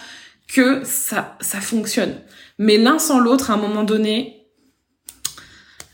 que 0.48 0.82
ça, 0.84 1.36
ça 1.40 1.60
fonctionne. 1.60 2.14
Mais 2.58 2.78
l'un 2.78 2.98
sans 2.98 3.18
l'autre, 3.18 3.50
à 3.50 3.54
un 3.54 3.58
moment 3.58 3.84
donné, 3.84 4.46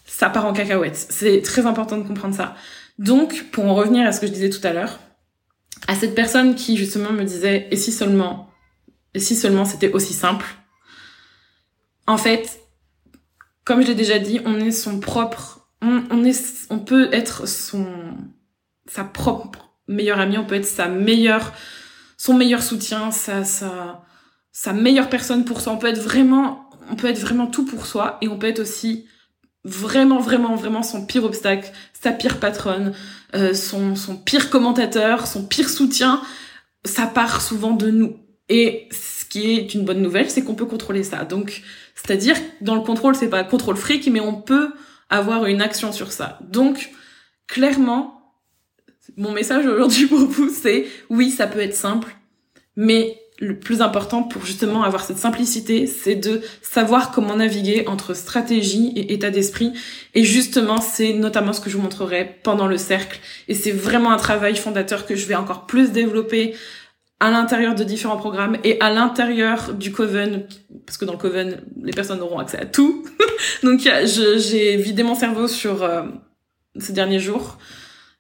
ça 0.07 0.31
part 0.31 0.47
en 0.47 0.53
cacahuète. 0.53 1.09
C'est 1.11 1.43
très 1.43 1.67
important 1.67 1.99
de 1.99 2.07
comprendre 2.07 2.37
ça. 2.37 2.55
Donc, 2.99 3.51
pour 3.51 3.65
en 3.65 3.75
revenir 3.75 4.07
à 4.07 4.13
ce 4.13 4.21
que 4.21 4.27
je 4.27 4.33
disais 4.33 4.51
tout 4.51 4.65
à 4.67 4.73
l'heure, 4.73 5.01
à 5.89 5.95
cette 5.95 6.15
personne 6.15 6.55
qui 6.55 6.77
justement 6.77 7.13
me 7.13 7.25
disait, 7.25 7.69
et 7.71 7.77
si 7.77 7.93
seulement, 7.93 8.51
et 9.15 9.21
si 9.21 9.35
seulement 9.35 9.65
c'était 9.65 9.93
aussi 9.93 10.13
simple, 10.13 10.47
en 12.07 12.17
fait, 12.17 12.61
comme 13.65 13.83
je 13.83 13.89
l'ai 13.89 13.95
déjà 13.95 14.19
dit, 14.19 14.41
on 14.45 14.59
est 14.61 14.73
son 14.73 15.01
propre, 15.01 15.69
on, 15.81 16.25
est, 16.25 16.67
on 16.71 16.79
peut 16.79 17.09
être 17.13 17.49
son, 17.49 17.87
sa 18.87 19.05
propre 19.05 19.75
meilleure 19.89 20.21
amie, 20.21 20.39
on 20.39 20.45
peut 20.45 20.55
être 20.55 20.65
sa 20.65 20.89
meilleure, 20.89 21.53
son 22.17 22.35
meilleur 22.35 22.63
soutien, 22.63 23.11
sa, 23.11 23.45
sa, 23.45 24.05
sa 24.53 24.73
meilleure 24.73 25.09
personne 25.09 25.45
pour 25.45 25.61
soi. 25.61 25.73
On 25.73 25.79
peut 25.79 25.89
être 25.89 26.01
vraiment, 26.01 26.71
on 26.91 26.95
peut 26.95 27.09
être 27.09 27.19
vraiment 27.19 27.49
tout 27.49 27.65
pour 27.65 27.87
soi 27.87 28.19
et 28.21 28.29
on 28.29 28.39
peut 28.39 28.49
être 28.49 28.61
aussi 28.61 29.07
vraiment, 29.65 30.21
vraiment, 30.21 30.57
vraiment 30.57 30.83
son 30.83 31.07
pire 31.07 31.25
obstacle, 31.25 31.71
sa 31.93 32.13
pire 32.13 32.39
patronne, 32.39 32.95
euh, 33.35 33.55
son, 33.55 33.95
son 33.95 34.17
pire 34.17 34.51
commentateur, 34.51 35.27
son 35.27 35.45
pire 35.45 35.71
soutien. 35.71 36.23
Ça 36.85 37.07
part 37.07 37.41
souvent 37.41 37.73
de 37.73 37.91
nous. 37.91 38.17
Et 38.49 38.89
ce 38.91 39.25
qui 39.25 39.53
est 39.53 39.75
une 39.75 39.85
bonne 39.85 40.03
nouvelle, 40.03 40.31
c'est 40.31 40.43
qu'on 40.43 40.55
peut 40.55 40.67
contrôler 40.67 41.05
ça. 41.05 41.25
Donc, 41.25 41.63
c'est-à-dire, 41.95 42.37
dans 42.61 42.75
le 42.75 42.83
contrôle, 42.83 43.15
c'est 43.15 43.31
pas 43.31 43.45
contrôle 43.45 43.77
fric, 43.77 44.09
mais 44.09 44.21
on 44.21 44.35
peut 44.35 44.73
avoir 45.09 45.47
une 45.47 45.63
action 45.63 45.93
sur 45.93 46.11
ça. 46.11 46.39
Donc, 46.43 46.91
clairement, 47.47 48.35
mon 49.17 49.33
message 49.33 49.67
aujourd'hui 49.67 50.07
pour 50.07 50.19
vous, 50.19 50.51
c'est 50.51 50.87
oui, 51.09 51.31
ça 51.31 51.47
peut 51.47 51.61
être 51.61 51.75
simple, 51.77 52.17
mais 52.77 53.22
le 53.43 53.57
plus 53.59 53.83
important 53.83 54.23
pour 54.23 54.47
justement 54.47 54.85
avoir 54.85 55.03
cette 55.03 55.19
simplicité, 55.19 55.89
c'est 55.89 56.15
de 56.15 56.43
savoir 56.63 57.11
comment 57.11 57.35
naviguer 57.35 57.85
entre 57.89 58.15
stratégie 58.15 58.93
et 58.95 59.13
état 59.15 59.31
d'esprit. 59.31 59.73
Et 60.15 60.23
justement, 60.23 60.81
c'est 60.81 61.13
notamment 61.13 61.53
ce 61.53 61.61
que 61.61 61.69
je 61.69 61.77
vous 61.77 61.83
montrerai 61.83 62.39
pendant 62.45 62.69
le 62.69 62.77
cercle. 62.77 63.19
Et 63.49 63.55
c'est 63.55 63.73
vraiment 63.73 64.13
un 64.13 64.17
travail 64.17 64.55
fondateur 64.55 65.07
que 65.07 65.17
je 65.17 65.27
vais 65.27 65.35
encore 65.35 65.67
plus 65.67 65.91
développer 65.91 66.55
à 67.19 67.33
l'intérieur 67.33 67.75
de 67.75 67.83
différents 67.83 68.17
programmes 68.17 68.59
et 68.63 68.81
à 68.81 68.91
l'intérieur 68.91 69.75
du 69.75 69.91
Coven, 69.91 70.47
parce 70.87 70.97
que 70.97 71.05
dans 71.05 71.13
le 71.13 71.19
Coven, 71.19 71.63
les 71.83 71.93
personnes 71.93 72.21
auront 72.21 72.39
accès 72.39 72.61
à 72.61 72.65
tout. 72.65 73.05
Donc 73.65 73.81
j'ai 74.05 74.77
vidé 74.77 75.03
mon 75.03 75.17
cerveau 75.17 75.49
sur 75.49 75.83
euh, 75.83 76.03
ces 76.79 76.93
derniers 76.93 77.21
jours. 77.21 77.59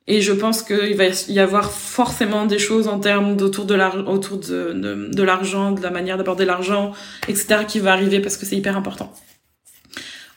Et 0.08 0.20
je 0.20 0.32
pense 0.32 0.62
qu'il 0.62 0.96
va 0.96 1.04
y 1.28 1.38
avoir 1.38 1.70
forcément 1.70 2.44
des 2.44 2.58
choses 2.58 2.88
en 2.88 2.98
termes 2.98 3.36
autour 3.40 3.64
de, 3.64 3.74
l'argent, 3.74 5.72
de 5.72 5.80
la 5.80 5.90
manière 5.90 6.18
d'aborder 6.18 6.44
l'argent, 6.44 6.92
etc. 7.28 7.64
qui 7.68 7.78
va 7.78 7.92
arriver 7.92 8.20
parce 8.20 8.36
que 8.36 8.44
c'est 8.44 8.56
hyper 8.56 8.76
important. 8.76 9.12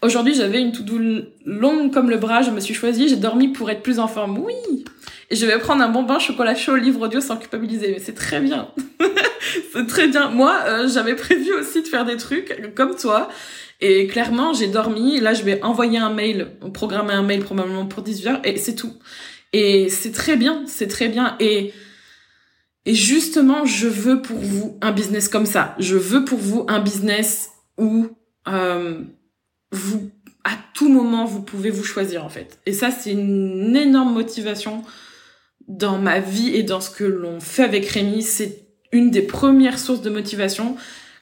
Aujourd'hui, 0.03 0.35
j'avais 0.35 0.61
une 0.61 0.71
to-do 0.71 0.99
longue 1.45 1.91
comme 1.91 2.11
le 2.11 2.17
bras, 2.17 2.43
je 2.43 2.51
me 2.51 2.59
suis 2.59 2.75
choisie, 2.75 3.09
j'ai 3.09 3.15
dormi 3.15 3.47
pour 3.47 3.71
être 3.71 3.81
plus 3.81 3.97
en 3.97 4.07
forme. 4.07 4.37
Oui! 4.37 4.85
et 5.29 5.35
je 5.35 5.45
vais 5.45 5.57
prendre 5.57 5.83
un 5.83 5.89
bon 5.89 6.03
bain 6.03 6.19
chocolat 6.19 6.55
chaud 6.55 6.75
livre 6.75 7.01
audio 7.01 7.19
sans 7.19 7.37
culpabiliser. 7.37 7.91
Mais 7.91 7.99
c'est 7.99 8.13
très 8.13 8.39
bien. 8.39 8.69
c'est 9.73 9.87
très 9.87 10.07
bien. 10.07 10.29
Moi, 10.29 10.55
euh, 10.65 10.87
j'avais 10.87 11.15
prévu 11.15 11.53
aussi 11.53 11.81
de 11.81 11.87
faire 11.87 12.05
des 12.05 12.17
trucs 12.17 12.73
comme 12.75 12.95
toi. 12.95 13.29
Et 13.81 14.07
clairement, 14.07 14.53
j'ai 14.53 14.67
dormi. 14.67 15.19
Là, 15.19 15.33
je 15.33 15.43
vais 15.43 15.61
envoyer 15.63 15.97
un 15.97 16.11
mail, 16.11 16.47
programmer 16.73 17.13
un 17.13 17.23
mail 17.23 17.41
probablement 17.41 17.85
pour 17.85 18.03
18 18.03 18.27
heures 18.27 18.39
et 18.43 18.57
c'est 18.57 18.75
tout. 18.75 18.93
Et 19.57 19.87
c'est 19.87 20.11
très 20.11 20.35
bien, 20.35 20.65
c'est 20.67 20.89
très 20.89 21.07
bien. 21.07 21.37
Et, 21.39 21.71
et 22.85 22.93
justement, 22.93 23.63
je 23.63 23.87
veux 23.87 24.21
pour 24.21 24.37
vous 24.37 24.77
un 24.81 24.91
business 24.91 25.29
comme 25.29 25.45
ça. 25.45 25.77
Je 25.79 25.95
veux 25.95 26.25
pour 26.25 26.39
vous 26.39 26.65
un 26.67 26.81
business 26.81 27.51
où 27.77 28.07
euh, 28.49 29.01
vous, 29.71 30.11
à 30.43 30.51
tout 30.73 30.89
moment, 30.89 31.23
vous 31.23 31.41
pouvez 31.41 31.69
vous 31.69 31.85
choisir 31.85 32.25
en 32.25 32.27
fait. 32.27 32.59
Et 32.65 32.73
ça, 32.73 32.91
c'est 32.91 33.13
une 33.13 33.73
énorme 33.77 34.13
motivation 34.13 34.83
dans 35.69 35.99
ma 35.99 36.19
vie 36.19 36.49
et 36.53 36.63
dans 36.63 36.81
ce 36.81 36.89
que 36.89 37.05
l'on 37.05 37.39
fait 37.39 37.63
avec 37.63 37.85
Rémi, 37.85 38.23
c'est 38.23 38.67
une 38.91 39.09
des 39.09 39.21
premières 39.21 39.79
sources 39.79 40.01
de 40.01 40.09
motivation. 40.09 40.75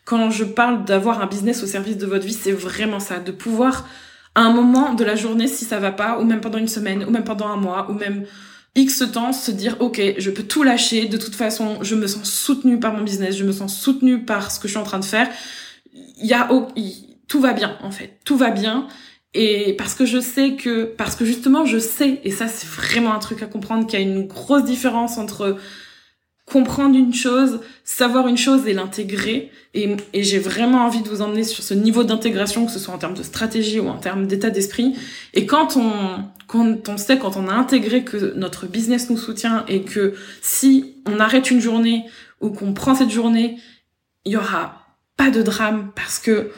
Quand 0.05 0.31
je 0.31 0.43
parle 0.43 0.85
d'avoir 0.85 1.21
un 1.21 1.27
business 1.27 1.61
au 1.61 1.67
service 1.67 1.97
de 1.97 2.07
votre 2.07 2.25
vie, 2.25 2.33
c'est 2.33 2.51
vraiment 2.51 2.99
ça, 2.99 3.19
de 3.19 3.31
pouvoir 3.31 3.87
à 4.35 4.41
un 4.41 4.53
moment 4.53 4.93
de 4.93 5.03
la 5.03 5.15
journée, 5.15 5.47
si 5.47 5.65
ça 5.65 5.79
va 5.79 5.91
pas, 5.91 6.19
ou 6.19 6.25
même 6.25 6.41
pendant 6.41 6.57
une 6.57 6.67
semaine, 6.67 7.03
ou 7.05 7.11
même 7.11 7.23
pendant 7.23 7.47
un 7.47 7.57
mois, 7.57 7.89
ou 7.89 7.93
même 7.93 8.25
X 8.75 9.03
temps, 9.11 9.33
se 9.33 9.51
dire, 9.51 9.77
ok, 9.79 10.01
je 10.17 10.31
peux 10.31 10.43
tout 10.43 10.63
lâcher, 10.63 11.05
de 11.05 11.17
toute 11.17 11.35
façon, 11.35 11.77
je 11.81 11.95
me 11.95 12.07
sens 12.07 12.29
soutenue 12.29 12.79
par 12.79 12.93
mon 12.93 13.03
business, 13.03 13.35
je 13.37 13.43
me 13.43 13.51
sens 13.51 13.77
soutenue 13.77 14.25
par 14.25 14.51
ce 14.51 14.59
que 14.59 14.67
je 14.67 14.73
suis 14.73 14.79
en 14.79 14.83
train 14.83 14.99
de 14.99 15.05
faire. 15.05 15.29
Il 15.93 16.25
y 16.25 16.33
a, 16.33 16.49
tout 17.27 17.39
va 17.39 17.53
bien, 17.53 17.77
en 17.81 17.91
fait. 17.91 18.19
Tout 18.25 18.37
va 18.37 18.49
bien. 18.49 18.87
Et 19.35 19.73
parce 19.77 19.95
que 19.95 20.05
je 20.05 20.19
sais 20.19 20.55
que, 20.55 20.83
parce 20.83 21.15
que 21.15 21.25
justement 21.25 21.65
je 21.65 21.79
sais, 21.79 22.21
et 22.23 22.29
ça 22.29 22.47
c'est 22.47 22.67
vraiment 22.67 23.13
un 23.13 23.19
truc 23.19 23.41
à 23.41 23.47
comprendre, 23.47 23.87
qu'il 23.87 23.99
y 23.99 24.03
a 24.03 24.05
une 24.05 24.27
grosse 24.27 24.63
différence 24.63 25.17
entre 25.17 25.57
comprendre 26.53 26.95
une 26.95 27.15
chose, 27.15 27.61
savoir 27.83 28.27
une 28.27 28.37
chose 28.37 28.67
et 28.67 28.73
l'intégrer. 28.73 29.51
Et, 29.73 29.97
j'ai 30.13 30.37
vraiment 30.37 30.85
envie 30.85 31.01
de 31.01 31.09
vous 31.09 31.23
emmener 31.23 31.43
sur 31.43 31.63
ce 31.63 31.73
niveau 31.73 32.03
d'intégration, 32.03 32.67
que 32.67 32.71
ce 32.71 32.77
soit 32.77 32.93
en 32.93 32.99
termes 32.99 33.15
de 33.15 33.23
stratégie 33.23 33.79
ou 33.79 33.87
en 33.87 33.97
termes 33.97 34.27
d'état 34.27 34.51
d'esprit. 34.51 34.93
Et 35.33 35.47
quand 35.47 35.77
on, 35.77 35.91
quand 36.45 36.87
on 36.87 36.97
sait, 36.97 37.17
quand 37.17 37.37
on 37.37 37.47
a 37.47 37.53
intégré 37.53 38.03
que 38.03 38.35
notre 38.35 38.67
business 38.67 39.09
nous 39.09 39.17
soutient 39.17 39.65
et 39.67 39.81
que 39.81 40.13
si 40.43 40.93
on 41.07 41.19
arrête 41.19 41.49
une 41.49 41.59
journée 41.59 42.05
ou 42.39 42.51
qu'on 42.51 42.73
prend 42.73 42.93
cette 42.93 43.09
journée, 43.09 43.57
il 44.23 44.33
y 44.33 44.37
aura 44.37 44.85
pas 45.17 45.31
de 45.31 45.41
drame 45.41 45.91
parce 45.95 46.19
que 46.19 46.51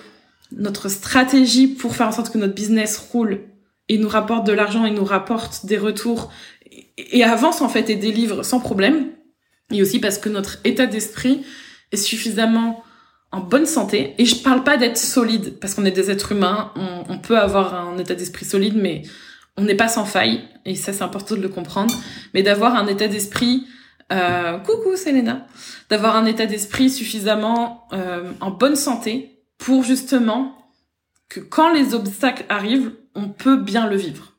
notre 0.51 0.89
stratégie 0.89 1.67
pour 1.67 1.95
faire 1.95 2.09
en 2.09 2.11
sorte 2.11 2.33
que 2.33 2.37
notre 2.37 2.53
business 2.53 2.97
roule 2.97 3.39
et 3.87 3.97
nous 3.97 4.09
rapporte 4.09 4.45
de 4.45 4.51
l'argent 4.51 4.85
et 4.85 4.91
nous 4.91 5.05
rapporte 5.05 5.65
des 5.65 5.77
retours 5.77 6.31
et 6.97 7.23
avance 7.23 7.61
en 7.61 7.69
fait 7.69 7.89
et 7.89 7.95
délivre 7.95 8.43
sans 8.43 8.59
problème. 8.59 9.07
Et 9.71 9.81
aussi 9.81 9.99
parce 9.99 10.17
que 10.17 10.29
notre 10.29 10.57
état 10.63 10.85
d'esprit 10.85 11.45
est 11.91 11.97
suffisamment 11.97 12.83
en 13.31 13.39
bonne 13.39 13.65
santé. 13.65 14.15
Et 14.17 14.25
je 14.25 14.37
parle 14.37 14.63
pas 14.63 14.77
d'être 14.77 14.97
solide 14.97 15.59
parce 15.59 15.73
qu'on 15.73 15.85
est 15.85 15.91
des 15.91 16.11
êtres 16.11 16.31
humains. 16.31 16.71
On, 17.09 17.17
peut 17.17 17.37
avoir 17.37 17.73
un 17.75 17.97
état 17.97 18.15
d'esprit 18.15 18.45
solide, 18.45 18.75
mais 18.77 19.01
on 19.57 19.63
n'est 19.63 19.75
pas 19.75 19.87
sans 19.87 20.05
faille. 20.05 20.43
Et 20.65 20.75
ça, 20.75 20.93
c'est 20.93 21.03
important 21.03 21.35
de 21.35 21.41
le 21.41 21.49
comprendre. 21.49 21.93
Mais 22.33 22.43
d'avoir 22.43 22.75
un 22.75 22.87
état 22.87 23.07
d'esprit 23.07 23.67
euh, 24.13 24.59
coucou 24.59 24.95
Selena, 24.95 25.47
d'avoir 25.89 26.15
un 26.15 26.25
état 26.25 26.45
d'esprit 26.45 26.89
suffisamment 26.89 27.87
euh, 27.91 28.31
en 28.39 28.51
bonne 28.51 28.75
santé 28.75 29.41
pour 29.57 29.83
justement 29.83 30.55
que 31.27 31.39
quand 31.39 31.73
les 31.73 31.95
obstacles 31.95 32.45
arrivent, 32.49 32.91
on 33.15 33.29
peut 33.29 33.57
bien 33.57 33.87
le 33.87 33.95
vivre. 33.95 34.33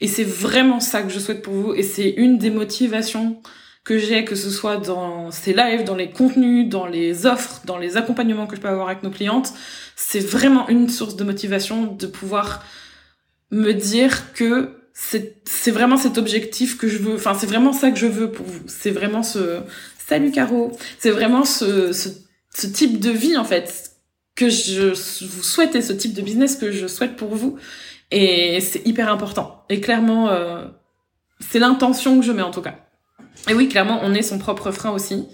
Et 0.00 0.08
c'est 0.08 0.24
vraiment 0.24 0.80
ça 0.80 1.02
que 1.02 1.08
je 1.08 1.20
souhaite 1.20 1.42
pour 1.42 1.54
vous 1.54 1.74
et 1.74 1.84
c'est 1.84 2.10
une 2.10 2.36
des 2.38 2.50
motivations 2.50 3.40
que 3.84 3.98
j'ai, 3.98 4.24
que 4.24 4.34
ce 4.36 4.50
soit 4.50 4.76
dans 4.76 5.30
ces 5.30 5.52
lives, 5.52 5.84
dans 5.84 5.96
les 5.96 6.10
contenus, 6.10 6.68
dans 6.68 6.86
les 6.86 7.26
offres, 7.26 7.62
dans 7.64 7.78
les 7.78 7.96
accompagnements 7.96 8.46
que 8.46 8.56
je 8.56 8.60
peux 8.60 8.68
avoir 8.68 8.88
avec 8.88 9.02
nos 9.02 9.10
clientes. 9.10 9.52
C'est 9.96 10.20
vraiment 10.20 10.68
une 10.68 10.88
source 10.88 11.16
de 11.16 11.24
motivation 11.24 11.86
de 11.86 12.06
pouvoir 12.06 12.64
me 13.50 13.72
dire 13.72 14.32
que 14.34 14.76
c'est 14.94 15.70
vraiment 15.70 15.96
cet 15.96 16.18
objectif 16.18 16.76
que 16.78 16.86
je 16.86 16.98
veux, 16.98 17.14
enfin 17.14 17.34
c'est 17.34 17.46
vraiment 17.46 17.72
ça 17.72 17.90
que 17.90 17.98
je 17.98 18.06
veux 18.06 18.30
pour 18.30 18.46
vous. 18.46 18.60
C'est 18.66 18.90
vraiment 18.90 19.22
ce, 19.22 19.60
salut 20.06 20.30
Caro, 20.30 20.72
c'est 20.98 21.10
vraiment 21.10 21.44
ce, 21.44 21.92
ce, 21.92 22.08
ce 22.54 22.66
type 22.66 23.00
de 23.00 23.10
vie 23.10 23.36
en 23.36 23.44
fait 23.44 23.92
que 24.34 24.48
je 24.48 24.92
vous 25.24 25.42
souhaite 25.42 25.74
et 25.74 25.82
ce 25.82 25.92
type 25.92 26.14
de 26.14 26.22
business 26.22 26.56
que 26.56 26.70
je 26.72 26.86
souhaite 26.86 27.16
pour 27.16 27.34
vous. 27.34 27.58
Et 28.10 28.60
c'est 28.60 28.86
hyper 28.86 29.10
important. 29.10 29.64
Et 29.68 29.80
clairement, 29.80 30.28
euh, 30.28 30.66
c'est 31.40 31.58
l'intention 31.58 32.20
que 32.20 32.24
je 32.24 32.32
mets 32.32 32.42
en 32.42 32.50
tout 32.50 32.62
cas. 32.62 32.76
Et 33.48 33.54
oui, 33.54 33.68
clairement, 33.68 34.00
on 34.02 34.14
est 34.14 34.22
son 34.22 34.38
propre 34.38 34.70
frein 34.70 34.90
aussi. 34.90 35.26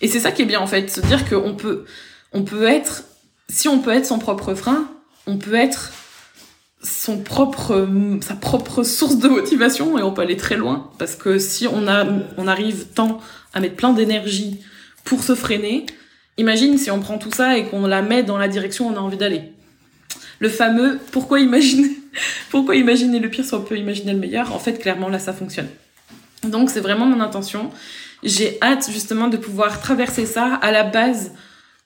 Et 0.00 0.08
c'est 0.08 0.20
ça 0.20 0.32
qui 0.32 0.42
est 0.42 0.46
bien 0.46 0.60
en 0.60 0.66
fait, 0.66 0.90
se 0.90 1.00
dire 1.00 1.28
qu'on 1.28 1.54
peut, 1.54 1.84
on 2.32 2.42
peut 2.42 2.64
être, 2.64 3.04
si 3.48 3.68
on 3.68 3.80
peut 3.80 3.92
être 3.92 4.06
son 4.06 4.18
propre 4.18 4.54
frein, 4.54 4.88
on 5.26 5.38
peut 5.38 5.54
être 5.54 5.92
son 6.82 7.18
propre, 7.18 7.88
sa 8.20 8.34
propre 8.34 8.82
source 8.82 9.16
de 9.16 9.28
motivation 9.28 9.98
et 9.98 10.02
on 10.02 10.12
peut 10.12 10.22
aller 10.22 10.36
très 10.36 10.56
loin 10.56 10.90
parce 10.98 11.14
que 11.14 11.38
si 11.38 11.66
on 11.66 11.88
a, 11.88 12.04
on 12.36 12.46
arrive 12.46 12.88
tant 12.94 13.20
à 13.54 13.60
mettre 13.60 13.76
plein 13.76 13.92
d'énergie 13.92 14.60
pour 15.04 15.22
se 15.22 15.34
freiner. 15.34 15.86
Imagine 16.36 16.76
si 16.78 16.90
on 16.90 17.00
prend 17.00 17.18
tout 17.18 17.30
ça 17.30 17.56
et 17.56 17.66
qu'on 17.66 17.86
la 17.86 18.02
met 18.02 18.22
dans 18.22 18.36
la 18.36 18.48
direction 18.48 18.88
où 18.88 18.92
on 18.92 18.96
a 18.96 19.00
envie 19.00 19.16
d'aller. 19.16 19.52
Le 20.40 20.48
fameux 20.48 20.98
pourquoi 21.12 21.40
imaginer 21.40 21.90
pourquoi 22.50 22.76
imaginer 22.76 23.20
le 23.20 23.30
pire 23.30 23.44
si 23.44 23.54
on 23.54 23.62
peut 23.62 23.78
imaginer 23.78 24.12
le 24.12 24.18
meilleur? 24.18 24.52
En 24.52 24.58
fait, 24.58 24.74
clairement 24.74 25.08
là 25.08 25.18
ça 25.18 25.32
fonctionne. 25.32 25.68
Donc 26.50 26.70
c'est 26.70 26.80
vraiment 26.80 27.06
mon 27.06 27.20
intention. 27.20 27.70
J'ai 28.22 28.58
hâte 28.62 28.90
justement 28.90 29.28
de 29.28 29.36
pouvoir 29.36 29.80
traverser 29.80 30.26
ça 30.26 30.54
à 30.54 30.72
la 30.72 30.82
base 30.82 31.32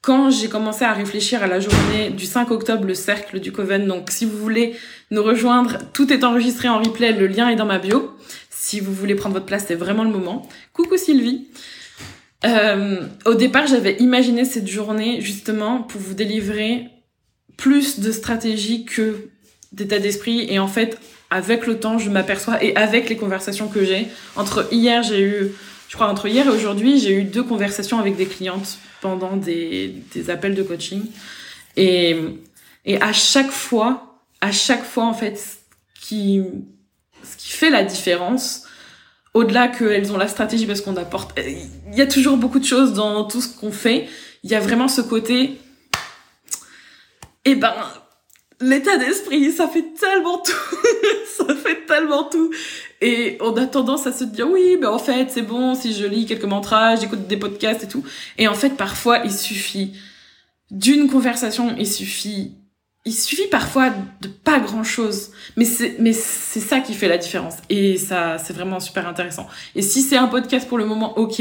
quand 0.00 0.30
j'ai 0.30 0.48
commencé 0.48 0.84
à 0.84 0.92
réfléchir 0.92 1.42
à 1.42 1.46
la 1.46 1.60
journée 1.60 2.10
du 2.10 2.24
5 2.24 2.50
octobre, 2.50 2.86
le 2.86 2.94
cercle 2.94 3.40
du 3.40 3.50
Coven. 3.50 3.86
Donc, 3.86 4.10
si 4.10 4.24
vous 4.24 4.38
voulez 4.38 4.76
nous 5.10 5.22
rejoindre, 5.22 5.78
tout 5.92 6.12
est 6.12 6.24
enregistré 6.24 6.68
en 6.68 6.78
replay, 6.78 7.12
le 7.12 7.26
lien 7.26 7.48
est 7.48 7.56
dans 7.56 7.66
ma 7.66 7.78
bio. 7.78 8.16
Si 8.48 8.80
vous 8.80 8.92
voulez 8.92 9.16
prendre 9.16 9.34
votre 9.34 9.46
place, 9.46 9.64
c'est 9.66 9.74
vraiment 9.74 10.04
le 10.04 10.10
moment. 10.10 10.48
Coucou 10.72 10.96
Sylvie. 10.96 11.48
Euh, 12.46 13.00
au 13.26 13.34
départ, 13.34 13.66
j'avais 13.66 13.96
imaginé 13.96 14.44
cette 14.44 14.68
journée 14.68 15.20
justement 15.20 15.82
pour 15.82 16.00
vous 16.00 16.14
délivrer 16.14 16.88
plus 17.56 17.98
de 17.98 18.12
stratégies 18.12 18.84
que 18.84 19.28
d'état 19.72 19.98
d'esprit. 19.98 20.46
Et 20.48 20.60
en 20.60 20.68
fait, 20.68 20.98
avec 21.30 21.66
le 21.66 21.78
temps, 21.78 21.98
je 21.98 22.10
m'aperçois 22.10 22.62
et 22.62 22.74
avec 22.76 23.08
les 23.08 23.16
conversations 23.16 23.68
que 23.68 23.84
j'ai, 23.84 24.08
entre 24.36 24.68
hier, 24.72 25.02
j'ai 25.02 25.20
eu, 25.20 25.52
je 25.88 25.94
crois, 25.94 26.08
entre 26.08 26.26
hier 26.26 26.46
et 26.46 26.50
aujourd'hui, 26.50 26.98
j'ai 26.98 27.12
eu 27.12 27.24
deux 27.24 27.42
conversations 27.42 27.98
avec 27.98 28.16
des 28.16 28.26
clientes 28.26 28.78
pendant 29.00 29.36
des, 29.36 29.94
des 30.14 30.30
appels 30.30 30.54
de 30.54 30.62
coaching. 30.62 31.04
Et, 31.76 32.16
et 32.84 33.00
à 33.00 33.12
chaque 33.12 33.50
fois, 33.50 34.20
à 34.40 34.52
chaque 34.52 34.84
fois, 34.84 35.04
en 35.04 35.14
fait, 35.14 35.36
ce 35.36 35.56
qui, 36.00 36.42
ce 37.22 37.36
qui 37.36 37.50
fait 37.50 37.70
la 37.70 37.84
différence, 37.84 38.64
au-delà 39.34 39.68
qu'elles 39.68 40.12
ont 40.12 40.16
la 40.16 40.28
stratégie 40.28 40.66
parce 40.66 40.80
qu'on 40.80 40.96
apporte, 40.96 41.38
il 41.38 41.94
y 41.96 42.00
a 42.00 42.06
toujours 42.06 42.36
beaucoup 42.36 42.58
de 42.58 42.64
choses 42.64 42.94
dans 42.94 43.24
tout 43.24 43.40
ce 43.40 43.48
qu'on 43.48 43.72
fait. 43.72 44.08
Il 44.42 44.50
y 44.50 44.54
a 44.54 44.60
vraiment 44.60 44.88
ce 44.88 45.00
côté, 45.00 45.60
eh 47.44 47.54
ben, 47.54 47.74
l'état 48.60 48.96
d'esprit, 48.96 49.52
ça 49.52 49.68
fait 49.68 49.94
tellement 49.98 50.38
tout. 50.38 50.76
ça 51.46 51.54
fait 51.54 51.86
tellement 51.86 52.24
tout. 52.24 52.50
Et 53.00 53.38
on 53.40 53.56
a 53.56 53.66
tendance 53.66 54.06
à 54.06 54.12
se 54.12 54.24
dire 54.24 54.48
oui, 54.50 54.76
mais 54.80 54.86
en 54.86 54.98
fait, 54.98 55.30
c'est 55.30 55.42
bon 55.42 55.74
si 55.74 55.94
je 55.94 56.06
lis 56.06 56.26
quelques 56.26 56.44
mantras, 56.44 56.96
j'écoute 56.96 57.26
des 57.26 57.36
podcasts 57.36 57.84
et 57.84 57.88
tout. 57.88 58.04
Et 58.36 58.48
en 58.48 58.54
fait, 58.54 58.70
parfois, 58.70 59.18
il 59.24 59.32
suffit 59.32 59.92
d'une 60.70 61.08
conversation, 61.08 61.74
il 61.78 61.86
suffit 61.86 62.54
il 63.04 63.14
suffit 63.14 63.46
parfois 63.46 63.90
de 64.20 64.28
pas 64.28 64.60
grand 64.60 64.84
chose, 64.84 65.30
mais 65.56 65.64
c'est 65.64 65.96
mais 65.98 66.12
c'est 66.12 66.60
ça 66.60 66.80
qui 66.80 66.92
fait 66.92 67.08
la 67.08 67.16
différence 67.16 67.54
et 67.70 67.96
ça 67.96 68.36
c'est 68.38 68.52
vraiment 68.52 68.80
super 68.80 69.08
intéressant. 69.08 69.46
Et 69.74 69.82
si 69.82 70.02
c'est 70.02 70.16
un 70.16 70.26
podcast 70.26 70.68
pour 70.68 70.76
le 70.78 70.84
moment, 70.84 71.18
ok. 71.18 71.40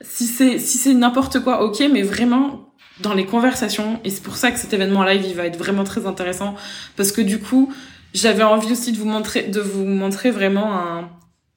Si 0.00 0.26
c'est 0.26 0.58
si 0.58 0.78
c'est 0.78 0.94
n'importe 0.94 1.40
quoi, 1.40 1.64
ok. 1.64 1.82
Mais 1.90 2.02
vraiment 2.02 2.71
dans 3.00 3.14
les 3.14 3.26
conversations. 3.26 4.00
Et 4.04 4.10
c'est 4.10 4.22
pour 4.22 4.36
ça 4.36 4.50
que 4.50 4.58
cet 4.58 4.72
événement 4.72 5.04
live 5.04 5.24
il 5.26 5.34
va 5.34 5.46
être 5.46 5.58
vraiment 5.58 5.84
très 5.84 6.06
intéressant. 6.06 6.54
Parce 6.96 7.12
que 7.12 7.20
du 7.20 7.38
coup 7.38 7.72
j'avais 8.14 8.42
envie 8.42 8.72
aussi 8.72 8.92
de 8.92 8.98
vous 8.98 9.06
montrer 9.06 9.44
de 9.44 9.60
vous 9.60 9.84
montrer 9.84 10.30
vraiment 10.30 10.74
un 10.76 11.08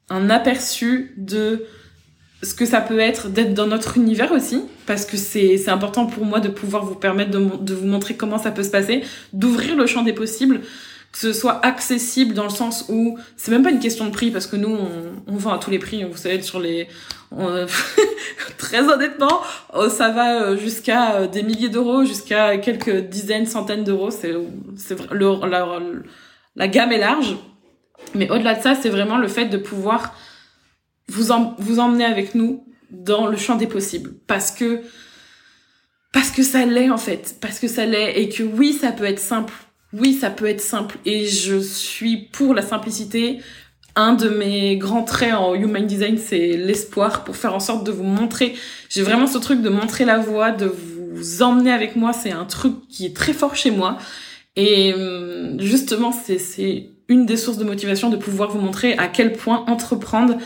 un 0.10 0.30
aperçu 0.30 1.14
de 1.18 1.66
ce 2.44 2.54
que 2.54 2.66
ça 2.66 2.82
peut 2.82 3.00
être 3.00 3.30
d'être 3.30 3.54
dans 3.54 3.66
notre 3.66 3.98
univers 3.98 4.32
aussi, 4.32 4.62
parce 4.86 5.06
que 5.06 5.18
c'est, 5.18 5.68
important 5.70 6.06
pour 6.06 6.26
moi 6.26 6.40
de 6.40 6.50
pouvoir 6.50 6.86
vous 6.86 6.96
permettre 6.96 7.32
de, 7.32 7.40
de 7.64 7.74
vous 7.74 7.88
montrer 7.88 8.16
comment 8.16 8.38
ça 8.38 8.52
peut 8.52 8.64
se 8.64 8.70
passer, 8.70 9.04
d'ouvrir 9.34 9.76
le 9.76 9.88
champ 9.88 10.04
des 10.04 10.14
possibles, 10.14 10.62
que 11.16 11.22
ce 11.22 11.32
soit 11.32 11.66
accessible 11.66 12.34
dans 12.34 12.44
le 12.44 12.50
sens 12.50 12.88
où 12.90 13.18
c'est 13.38 13.50
même 13.50 13.64
pas 13.64 13.72
une 13.72 13.80
question 13.80 14.06
de 14.06 14.12
prix, 14.12 14.32
parce 14.32 14.48
que 14.48 14.58
nous, 14.58 14.78
on, 15.28 15.36
vend 15.38 15.54
à 15.54 15.60
tous 15.60 15.72
les 15.72 15.80
prix, 15.80 16.04
vous 16.04 16.18
savez, 16.18 16.42
sur 16.42 16.60
les... 16.60 16.90
très 18.58 18.82
honnêtement, 18.82 19.42
oh, 19.74 19.88
ça 19.88 20.10
va 20.10 20.42
euh, 20.42 20.58
jusqu'à 20.58 21.16
euh, 21.16 21.28
des 21.28 21.42
milliers 21.42 21.70
d'euros, 21.70 22.04
jusqu'à 22.04 22.58
quelques 22.58 23.08
dizaines, 23.08 23.46
centaines 23.46 23.86
d'euros, 23.86 24.12
c'est, 24.12 24.34
c'est 24.76 24.98
le, 25.10 25.50
la, 25.50 25.80
la 26.58 26.68
gamme 26.68 26.92
est 26.92 27.00
large. 27.00 27.38
Mais 28.14 28.30
au-delà 28.30 28.56
de 28.56 28.62
ça, 28.62 28.76
c'est 28.76 28.90
vraiment 28.90 29.18
le 29.18 29.30
fait 29.30 29.46
de 29.46 29.58
pouvoir 29.58 30.14
vous, 31.08 31.32
en, 31.32 31.56
vous 31.60 31.80
emmener 31.80 32.06
avec 32.06 32.36
nous 32.36 32.66
dans 32.92 33.28
le 33.28 33.38
champ 33.38 33.56
des 33.56 33.68
possibles. 33.68 34.12
Parce 34.28 34.52
que, 34.52 34.82
parce 36.12 36.30
que 36.30 36.44
ça 36.44 36.66
l'est, 36.66 36.90
en 36.90 36.98
fait. 36.98 37.38
Parce 37.40 37.60
que 37.60 37.70
ça 37.70 37.86
l'est. 37.86 38.20
Et 38.20 38.28
que 38.28 38.44
oui, 38.44 38.74
ça 38.74 38.92
peut 38.92 39.06
être 39.06 39.20
simple. 39.20 39.54
Oui, 39.98 40.14
ça 40.14 40.30
peut 40.30 40.46
être 40.46 40.62
simple. 40.62 40.98
Et 41.06 41.26
je 41.26 41.60
suis 41.60 42.18
pour 42.18 42.54
la 42.54 42.62
simplicité. 42.62 43.40
Un 43.96 44.14
de 44.14 44.28
mes 44.28 44.76
grands 44.76 45.04
traits 45.04 45.34
en 45.34 45.56
human 45.56 45.88
design, 45.88 46.18
c'est 46.18 46.58
l'espoir 46.58 47.24
pour 47.24 47.38
faire 47.38 47.56
en 47.56 47.62
sorte 47.62 47.86
de 47.86 47.92
vous 47.92 48.04
montrer. 48.04 48.56
J'ai 48.90 49.04
vraiment 49.04 49.26
ce 49.26 49.38
truc 49.38 49.62
de 49.62 49.70
montrer 49.70 50.04
la 50.04 50.18
voie, 50.18 50.52
de 50.52 50.66
vous 50.66 51.42
emmener 51.42 51.72
avec 51.72 51.96
moi. 51.96 52.12
C'est 52.12 52.32
un 52.32 52.44
truc 52.44 52.74
qui 52.90 53.06
est 53.06 53.16
très 53.16 53.32
fort 53.32 53.56
chez 53.56 53.72
moi. 53.72 53.98
Et 54.58 54.94
hum, 54.94 55.60
justement, 55.62 56.12
c'est 56.12 56.90
une 57.08 57.26
des 57.26 57.38
sources 57.38 57.58
de 57.58 57.64
motivation 57.64 58.10
de 58.10 58.18
pouvoir 58.18 58.52
vous 58.52 58.60
montrer 58.60 58.98
à 58.98 59.08
quel 59.08 59.32
point 59.32 59.64
entreprendre, 59.68 60.38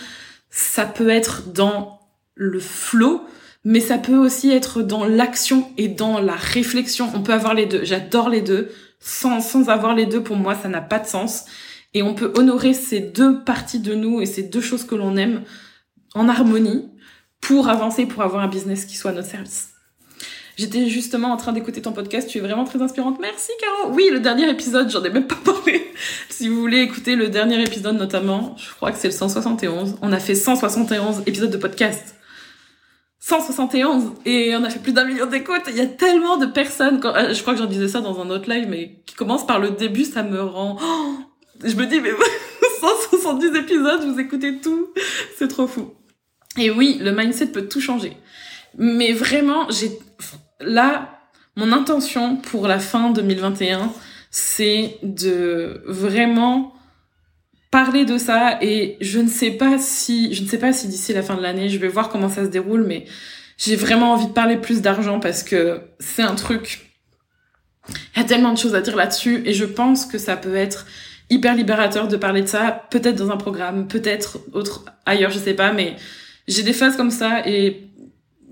ça 0.51 0.85
peut 0.85 1.09
être 1.09 1.51
dans 1.51 2.01
le 2.35 2.59
flow, 2.59 3.23
mais 3.63 3.79
ça 3.79 3.97
peut 3.97 4.17
aussi 4.17 4.51
être 4.51 4.81
dans 4.81 5.05
l'action 5.05 5.69
et 5.77 5.87
dans 5.87 6.19
la 6.19 6.35
réflexion. 6.35 7.09
On 7.15 7.21
peut 7.21 7.33
avoir 7.33 7.53
les 7.53 7.65
deux. 7.65 7.83
J'adore 7.83 8.29
les 8.29 8.41
deux. 8.41 8.69
Sans, 8.99 9.41
sans 9.41 9.69
avoir 9.69 9.95
les 9.95 10.05
deux, 10.05 10.21
pour 10.21 10.35
moi, 10.35 10.55
ça 10.55 10.67
n'a 10.67 10.81
pas 10.81 10.99
de 10.99 11.07
sens. 11.07 11.45
Et 11.93 12.03
on 12.03 12.13
peut 12.13 12.33
honorer 12.37 12.73
ces 12.73 12.99
deux 12.99 13.43
parties 13.43 13.79
de 13.79 13.95
nous 13.95 14.21
et 14.21 14.25
ces 14.25 14.43
deux 14.43 14.61
choses 14.61 14.83
que 14.83 14.95
l'on 14.95 15.17
aime 15.17 15.43
en 16.13 16.27
harmonie 16.29 16.89
pour 17.41 17.69
avancer, 17.69 18.05
pour 18.05 18.21
avoir 18.21 18.43
un 18.43 18.47
business 18.47 18.85
qui 18.85 18.95
soit 18.95 19.11
à 19.11 19.13
notre 19.13 19.29
service. 19.29 19.69
J'étais 20.57 20.89
justement 20.89 21.29
en 21.29 21.37
train 21.37 21.53
d'écouter 21.53 21.81
ton 21.81 21.93
podcast, 21.93 22.29
tu 22.29 22.37
es 22.37 22.41
vraiment 22.41 22.65
très 22.65 22.81
inspirante. 22.81 23.17
Merci 23.21 23.51
Caro. 23.61 23.93
Oui, 23.93 24.09
le 24.11 24.19
dernier 24.19 24.49
épisode, 24.49 24.89
j'en 24.89 25.01
ai 25.03 25.09
même 25.09 25.25
pas 25.25 25.37
parlé. 25.43 25.87
si 26.29 26.49
vous 26.49 26.59
voulez 26.59 26.79
écouter 26.79 27.15
le 27.15 27.29
dernier 27.29 27.61
épisode 27.63 27.95
notamment, 27.95 28.55
je 28.57 28.69
crois 28.73 28.91
que 28.91 28.97
c'est 28.97 29.07
le 29.07 29.13
171. 29.13 29.97
On 30.01 30.11
a 30.11 30.19
fait 30.19 30.35
171 30.35 31.23
épisodes 31.25 31.49
de 31.49 31.57
podcast. 31.57 32.18
171 33.29 34.13
et 34.25 34.55
on 34.55 34.63
a 34.63 34.69
fait 34.71 34.79
plus 34.79 34.91
d'un 34.91 35.05
million 35.05 35.27
d'écoutes. 35.27 35.61
Il 35.67 35.75
y 35.75 35.81
a 35.81 35.85
tellement 35.85 36.37
de 36.37 36.47
personnes. 36.47 36.99
Euh, 37.05 37.33
je 37.33 37.41
crois 37.41 37.53
que 37.53 37.59
j'en 37.59 37.67
disais 37.67 37.87
ça 37.87 38.01
dans 38.01 38.19
un 38.19 38.29
autre 38.31 38.49
live, 38.49 38.67
mais 38.67 39.01
qui 39.05 39.13
commence 39.13 39.45
par 39.45 39.59
le 39.59 39.69
début, 39.69 40.03
ça 40.03 40.23
me 40.23 40.41
rend. 40.41 40.77
Oh, 40.81 41.15
je 41.63 41.75
me 41.75 41.85
dis 41.85 42.01
mais 42.01 42.09
170 42.81 43.55
épisodes, 43.55 44.03
vous 44.03 44.19
écoutez 44.19 44.59
tout, 44.59 44.87
c'est 45.37 45.47
trop 45.47 45.67
fou. 45.67 45.93
Et 46.57 46.71
oui, 46.71 46.97
le 46.99 47.11
mindset 47.11 47.47
peut 47.47 47.67
tout 47.67 47.81
changer. 47.81 48.17
Mais 48.77 49.13
vraiment, 49.13 49.69
j'ai 49.69 49.91
là, 50.59 51.19
mon 51.55 51.71
intention 51.71 52.37
pour 52.37 52.67
la 52.67 52.79
fin 52.79 53.11
2021, 53.11 53.91
c'est 54.31 54.97
de 55.03 55.83
vraiment 55.85 56.73
parler 57.71 58.05
de 58.05 58.17
ça 58.17 58.57
et 58.61 58.97
je 59.01 59.19
ne 59.19 59.27
sais 59.27 59.51
pas 59.51 59.77
si 59.77 60.33
je 60.33 60.43
ne 60.43 60.47
sais 60.47 60.57
pas 60.57 60.73
si 60.73 60.87
d'ici 60.87 61.13
la 61.13 61.21
fin 61.21 61.35
de 61.35 61.41
l'année, 61.41 61.69
je 61.69 61.77
vais 61.77 61.87
voir 61.87 62.09
comment 62.09 62.29
ça 62.29 62.43
se 62.43 62.49
déroule 62.49 62.83
mais 62.83 63.05
j'ai 63.57 63.75
vraiment 63.75 64.13
envie 64.13 64.27
de 64.27 64.31
parler 64.31 64.57
plus 64.57 64.81
d'argent 64.81 65.19
parce 65.19 65.43
que 65.43 65.81
c'est 65.99 66.23
un 66.23 66.35
truc 66.35 66.95
il 68.15 68.19
y 68.19 68.23
a 68.23 68.25
tellement 68.25 68.53
de 68.53 68.57
choses 68.57 68.75
à 68.75 68.81
dire 68.81 68.95
là-dessus 68.95 69.43
et 69.45 69.53
je 69.53 69.65
pense 69.65 70.05
que 70.05 70.17
ça 70.17 70.37
peut 70.37 70.55
être 70.55 70.85
hyper 71.29 71.55
libérateur 71.55 72.07
de 72.07 72.17
parler 72.17 72.41
de 72.41 72.47
ça, 72.47 72.87
peut-être 72.89 73.15
dans 73.15 73.29
un 73.29 73.37
programme, 73.37 73.87
peut-être 73.87 74.39
autre 74.53 74.85
ailleurs, 75.05 75.31
je 75.31 75.39
sais 75.39 75.53
pas 75.53 75.71
mais 75.71 75.95
j'ai 76.47 76.63
des 76.63 76.73
phases 76.73 76.97
comme 76.97 77.11
ça 77.11 77.47
et 77.47 77.89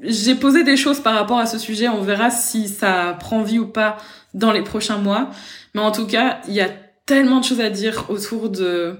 j'ai 0.01 0.35
posé 0.35 0.63
des 0.63 0.77
choses 0.77 0.99
par 0.99 1.15
rapport 1.15 1.39
à 1.39 1.45
ce 1.45 1.57
sujet. 1.57 1.87
On 1.87 2.01
verra 2.01 2.29
si 2.29 2.67
ça 2.67 3.17
prend 3.19 3.41
vie 3.41 3.59
ou 3.59 3.67
pas 3.67 3.97
dans 4.33 4.51
les 4.51 4.61
prochains 4.61 4.97
mois. 4.97 5.29
Mais 5.73 5.81
en 5.81 5.91
tout 5.91 6.07
cas, 6.07 6.39
il 6.47 6.53
y 6.53 6.61
a 6.61 6.69
tellement 7.07 7.39
de 7.39 7.45
choses 7.45 7.61
à 7.61 7.71
dire 7.71 8.05
autour 8.09 8.49
de, 8.49 8.97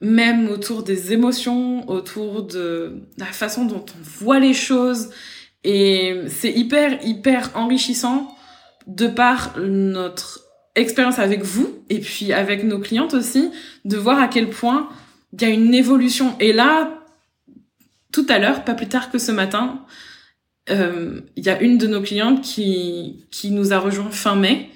même 0.00 0.48
autour 0.48 0.82
des 0.82 1.12
émotions, 1.12 1.88
autour 1.88 2.42
de 2.42 3.02
la 3.18 3.26
façon 3.26 3.64
dont 3.64 3.84
on 3.86 4.02
voit 4.02 4.40
les 4.40 4.54
choses. 4.54 5.10
Et 5.62 6.22
c'est 6.28 6.50
hyper, 6.50 7.04
hyper 7.04 7.50
enrichissant 7.54 8.34
de 8.86 9.06
par 9.06 9.56
notre 9.58 10.40
expérience 10.74 11.18
avec 11.18 11.42
vous 11.42 11.84
et 11.90 11.98
puis 11.98 12.32
avec 12.32 12.64
nos 12.64 12.80
clientes 12.80 13.14
aussi, 13.14 13.50
de 13.84 13.96
voir 13.96 14.18
à 14.18 14.26
quel 14.26 14.48
point 14.48 14.88
il 15.32 15.42
y 15.42 15.44
a 15.44 15.48
une 15.48 15.74
évolution. 15.74 16.34
Et 16.40 16.52
là, 16.52 17.04
tout 18.10 18.26
à 18.28 18.38
l'heure, 18.38 18.64
pas 18.64 18.74
plus 18.74 18.88
tard 18.88 19.10
que 19.10 19.18
ce 19.18 19.32
matin, 19.32 19.84
euh, 20.70 21.20
il 21.36 21.44
y 21.44 21.50
a 21.50 21.60
une 21.60 21.76
de 21.76 21.86
nos 21.86 22.00
clientes 22.00 22.42
qui 22.42 23.26
qui 23.30 23.50
nous 23.50 23.72
a 23.72 23.78
rejoint 23.78 24.10
fin 24.10 24.36
mai 24.36 24.70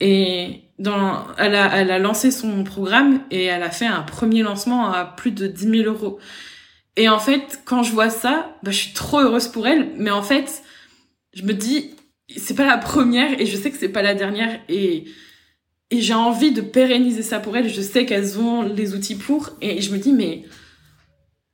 et 0.00 0.67
dans 0.78 1.26
elle 1.38 1.54
a 1.54 1.76
elle 1.76 1.90
a 1.90 1.98
lancé 1.98 2.30
son 2.30 2.64
programme 2.64 3.20
et 3.30 3.44
elle 3.44 3.62
a 3.62 3.70
fait 3.70 3.86
un 3.86 4.02
premier 4.02 4.42
lancement 4.42 4.92
à 4.92 5.04
plus 5.04 5.32
de 5.32 5.46
10 5.46 5.82
000 5.82 5.94
euros. 5.94 6.18
Et 6.96 7.08
en 7.08 7.18
fait, 7.20 7.60
quand 7.64 7.84
je 7.84 7.92
vois 7.92 8.10
ça, 8.10 8.56
bah, 8.62 8.72
je 8.72 8.76
suis 8.76 8.92
trop 8.92 9.20
heureuse 9.20 9.48
pour 9.48 9.68
elle. 9.68 9.92
Mais 9.96 10.10
en 10.10 10.22
fait, 10.22 10.62
je 11.32 11.44
me 11.44 11.54
dis, 11.54 11.94
c'est 12.36 12.54
pas 12.54 12.66
la 12.66 12.76
première 12.76 13.40
et 13.40 13.46
je 13.46 13.56
sais 13.56 13.70
que 13.70 13.78
c'est 13.78 13.88
pas 13.88 14.02
la 14.02 14.14
dernière 14.14 14.60
et 14.68 15.04
et 15.90 16.02
j'ai 16.02 16.14
envie 16.14 16.52
de 16.52 16.60
pérenniser 16.60 17.22
ça 17.22 17.40
pour 17.40 17.56
elle. 17.56 17.68
Je 17.68 17.80
sais 17.80 18.04
qu'elles 18.04 18.38
ont 18.38 18.62
les 18.62 18.94
outils 18.94 19.14
pour 19.14 19.50
et 19.62 19.80
je 19.80 19.90
me 19.92 19.98
dis 19.98 20.12
mais 20.12 20.44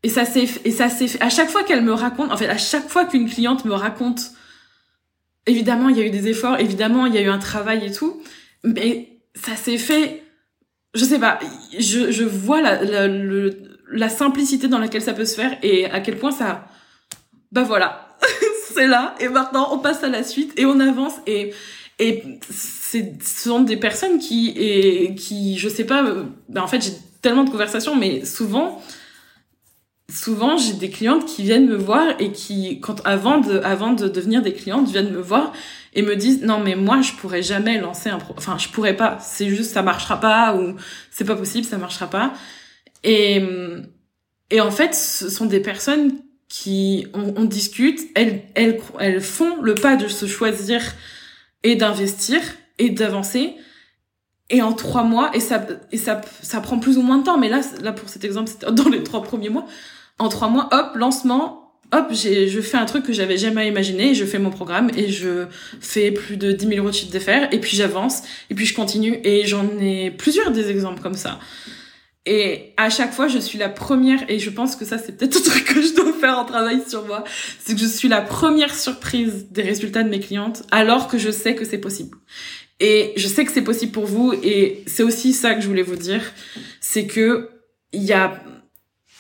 et 0.02 0.08
ça 0.08 0.24
s'est 0.24 0.48
et 0.64 0.70
ça 0.70 0.88
s'est 0.88 1.22
à 1.22 1.30
chaque 1.30 1.50
fois 1.50 1.62
qu'elle 1.62 1.82
me 1.82 1.92
raconte 1.92 2.32
en 2.32 2.36
fait 2.36 2.48
à 2.48 2.58
chaque 2.58 2.88
fois 2.88 3.04
qu'une 3.04 3.28
cliente 3.28 3.64
me 3.64 3.72
raconte 3.72 4.32
évidemment 5.46 5.88
il 5.88 5.96
y 5.96 6.00
a 6.02 6.06
eu 6.06 6.10
des 6.10 6.28
efforts 6.28 6.58
évidemment 6.58 7.06
il 7.06 7.14
y 7.14 7.18
a 7.18 7.22
eu 7.22 7.28
un 7.28 7.38
travail 7.38 7.86
et 7.86 7.92
tout 7.92 8.22
mais 8.64 9.13
ça 9.34 9.56
s'est 9.56 9.78
fait 9.78 10.22
je 10.94 11.04
sais 11.04 11.18
pas 11.18 11.38
je 11.78 12.10
je 12.10 12.24
vois 12.24 12.60
la 12.60 12.82
la, 12.82 13.08
la 13.90 14.08
simplicité 14.08 14.68
dans 14.68 14.78
laquelle 14.78 15.02
ça 15.02 15.12
peut 15.12 15.24
se 15.24 15.34
faire 15.34 15.56
et 15.62 15.86
à 15.86 16.00
quel 16.00 16.18
point 16.18 16.30
ça 16.30 16.66
bah 17.52 17.62
voilà 17.62 18.16
c'est 18.74 18.86
là 18.86 19.14
et 19.20 19.28
maintenant 19.28 19.68
on 19.72 19.78
passe 19.78 20.02
à 20.04 20.08
la 20.08 20.22
suite 20.22 20.52
et 20.56 20.66
on 20.66 20.80
avance 20.80 21.14
et 21.26 21.52
et 21.98 22.24
ce 22.50 22.98
sont 23.22 23.60
des 23.60 23.76
personnes 23.76 24.18
qui 24.18 24.50
et 24.56 25.14
qui 25.14 25.58
je 25.58 25.68
sais 25.68 25.84
pas 25.84 26.02
ben 26.48 26.62
en 26.62 26.66
fait 26.66 26.82
j'ai 26.82 26.92
tellement 27.22 27.44
de 27.44 27.50
conversations 27.50 27.96
mais 27.96 28.24
souvent 28.24 28.82
souvent 30.12 30.56
j'ai 30.56 30.74
des 30.74 30.90
clientes 30.90 31.24
qui 31.24 31.42
viennent 31.42 31.66
me 31.66 31.76
voir 31.76 32.04
et 32.18 32.32
qui 32.32 32.80
quand 32.80 33.00
avant 33.04 33.38
de 33.38 33.58
avant 33.60 33.92
de 33.92 34.08
devenir 34.08 34.42
des 34.42 34.52
clientes 34.52 34.88
viennent 34.88 35.10
me 35.10 35.20
voir 35.20 35.52
et 35.94 36.02
me 36.02 36.16
disent 36.16 36.42
non 36.42 36.58
mais 36.58 36.74
moi 36.74 37.00
je 37.02 37.12
pourrais 37.12 37.42
jamais 37.42 37.78
lancer 37.78 38.10
un 38.10 38.18
pro 38.18 38.34
enfin 38.36 38.58
je 38.58 38.68
pourrais 38.68 38.96
pas. 38.96 39.18
C'est 39.20 39.48
juste 39.48 39.72
ça 39.72 39.82
marchera 39.82 40.20
pas 40.20 40.54
ou 40.56 40.76
c'est 41.10 41.24
pas 41.24 41.36
possible 41.36 41.66
ça 41.66 41.78
marchera 41.78 42.08
pas. 42.08 42.32
Et 43.04 43.42
et 44.50 44.60
en 44.60 44.70
fait 44.70 44.94
ce 44.94 45.28
sont 45.28 45.46
des 45.46 45.60
personnes 45.60 46.12
qui 46.48 47.06
on, 47.14 47.34
on 47.36 47.44
discute 47.44 48.00
elles 48.14 48.42
elles 48.54 48.80
elles 49.00 49.20
font 49.20 49.60
le 49.62 49.74
pas 49.74 49.96
de 49.96 50.08
se 50.08 50.26
choisir 50.26 50.80
et 51.62 51.76
d'investir 51.76 52.40
et 52.78 52.90
d'avancer. 52.90 53.54
Et 54.50 54.60
en 54.60 54.74
trois 54.74 55.04
mois 55.04 55.34
et 55.34 55.40
ça 55.40 55.66
et 55.90 55.96
ça 55.96 56.20
ça 56.42 56.60
prend 56.60 56.78
plus 56.78 56.98
ou 56.98 57.02
moins 57.02 57.18
de 57.18 57.24
temps 57.24 57.38
mais 57.38 57.48
là 57.48 57.62
là 57.82 57.92
pour 57.92 58.08
cet 58.08 58.24
exemple 58.24 58.50
c'était 58.50 58.70
dans 58.70 58.90
les 58.90 59.02
trois 59.02 59.22
premiers 59.22 59.48
mois 59.48 59.64
en 60.18 60.28
trois 60.28 60.48
mois 60.48 60.68
hop 60.70 60.96
lancement 60.96 61.63
hop 61.96 62.12
je 62.12 62.60
fais 62.60 62.76
un 62.76 62.86
truc 62.86 63.04
que 63.04 63.12
j'avais 63.12 63.38
jamais 63.38 63.68
imaginé 63.68 64.14
je 64.14 64.24
fais 64.24 64.38
mon 64.38 64.50
programme 64.50 64.90
et 64.96 65.10
je 65.10 65.46
fais 65.80 66.10
plus 66.10 66.36
de 66.36 66.52
10 66.52 66.66
000 66.66 66.78
euros 66.78 66.90
de 66.90 66.94
chiffre 66.94 67.12
d'affaires 67.12 67.48
et 67.52 67.60
puis 67.60 67.76
j'avance 67.76 68.22
et 68.50 68.54
puis 68.54 68.66
je 68.66 68.74
continue 68.74 69.20
et 69.24 69.46
j'en 69.46 69.66
ai 69.78 70.10
plusieurs 70.10 70.50
des 70.50 70.70
exemples 70.70 71.00
comme 71.00 71.14
ça 71.14 71.38
et 72.26 72.72
à 72.78 72.88
chaque 72.88 73.12
fois, 73.12 73.28
je 73.28 73.38
suis 73.38 73.58
la 73.58 73.68
première, 73.68 74.24
et 74.30 74.38
je 74.38 74.48
pense 74.48 74.76
que 74.76 74.86
ça, 74.86 74.96
c'est 74.96 75.16
peut-être 75.16 75.36
un 75.36 75.40
truc 75.42 75.64
que 75.64 75.82
je 75.82 75.94
dois 75.94 76.12
faire 76.14 76.38
en 76.38 76.46
travail 76.46 76.80
sur 76.88 77.04
moi, 77.06 77.24
c'est 77.62 77.74
que 77.74 77.80
je 77.80 77.86
suis 77.86 78.08
la 78.08 78.22
première 78.22 78.74
surprise 78.74 79.48
des 79.50 79.62
résultats 79.62 80.02
de 80.02 80.08
mes 80.08 80.20
clientes, 80.20 80.62
alors 80.70 81.08
que 81.08 81.18
je 81.18 81.30
sais 81.30 81.54
que 81.54 81.66
c'est 81.66 81.78
possible. 81.78 82.16
Et 82.80 83.12
je 83.16 83.28
sais 83.28 83.44
que 83.44 83.52
c'est 83.52 83.62
possible 83.62 83.92
pour 83.92 84.06
vous, 84.06 84.32
et 84.42 84.84
c'est 84.86 85.02
aussi 85.02 85.34
ça 85.34 85.54
que 85.54 85.60
je 85.60 85.68
voulais 85.68 85.82
vous 85.82 85.96
dire, 85.96 86.22
c'est 86.80 87.06
que 87.06 87.50
il 87.92 88.02
y 88.02 88.12
a, 88.14 88.42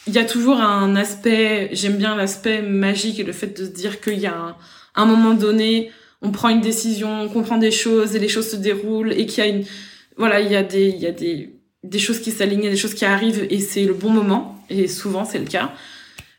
il 0.06 0.12
y 0.12 0.18
a 0.18 0.24
toujours 0.24 0.60
un 0.60 0.96
aspect, 0.96 1.70
j'aime 1.72 1.96
bien 1.96 2.14
l'aspect 2.14 2.62
magique 2.62 3.18
et 3.18 3.24
le 3.24 3.32
fait 3.32 3.58
de 3.58 3.64
se 3.64 3.70
dire 3.70 4.00
qu'il 4.00 4.18
y 4.18 4.26
a 4.26 4.56
un, 4.94 5.06
moment 5.06 5.34
donné, 5.34 5.90
on 6.22 6.30
prend 6.30 6.50
une 6.50 6.60
décision, 6.60 7.22
on 7.22 7.28
comprend 7.28 7.56
des 7.56 7.70
choses, 7.70 8.14
et 8.14 8.18
les 8.18 8.28
choses 8.28 8.50
se 8.50 8.56
déroulent, 8.56 9.12
et 9.12 9.26
qu'il 9.26 9.44
y 9.44 9.46
a 9.46 9.50
une, 9.50 9.64
voilà, 10.16 10.40
il 10.40 10.52
y 10.52 10.56
a 10.56 10.62
des, 10.62 10.88
il 10.88 11.00
y 11.00 11.06
a 11.06 11.12
des, 11.12 11.54
des 11.84 11.98
choses 11.98 12.20
qui 12.20 12.32
s'alignent, 12.32 12.62
des 12.62 12.76
choses 12.76 12.94
qui 12.94 13.04
arrivent 13.04 13.46
et 13.50 13.60
c'est 13.60 13.84
le 13.84 13.94
bon 13.94 14.10
moment 14.10 14.58
et 14.70 14.88
souvent 14.88 15.24
c'est 15.24 15.38
le 15.38 15.44
cas. 15.44 15.72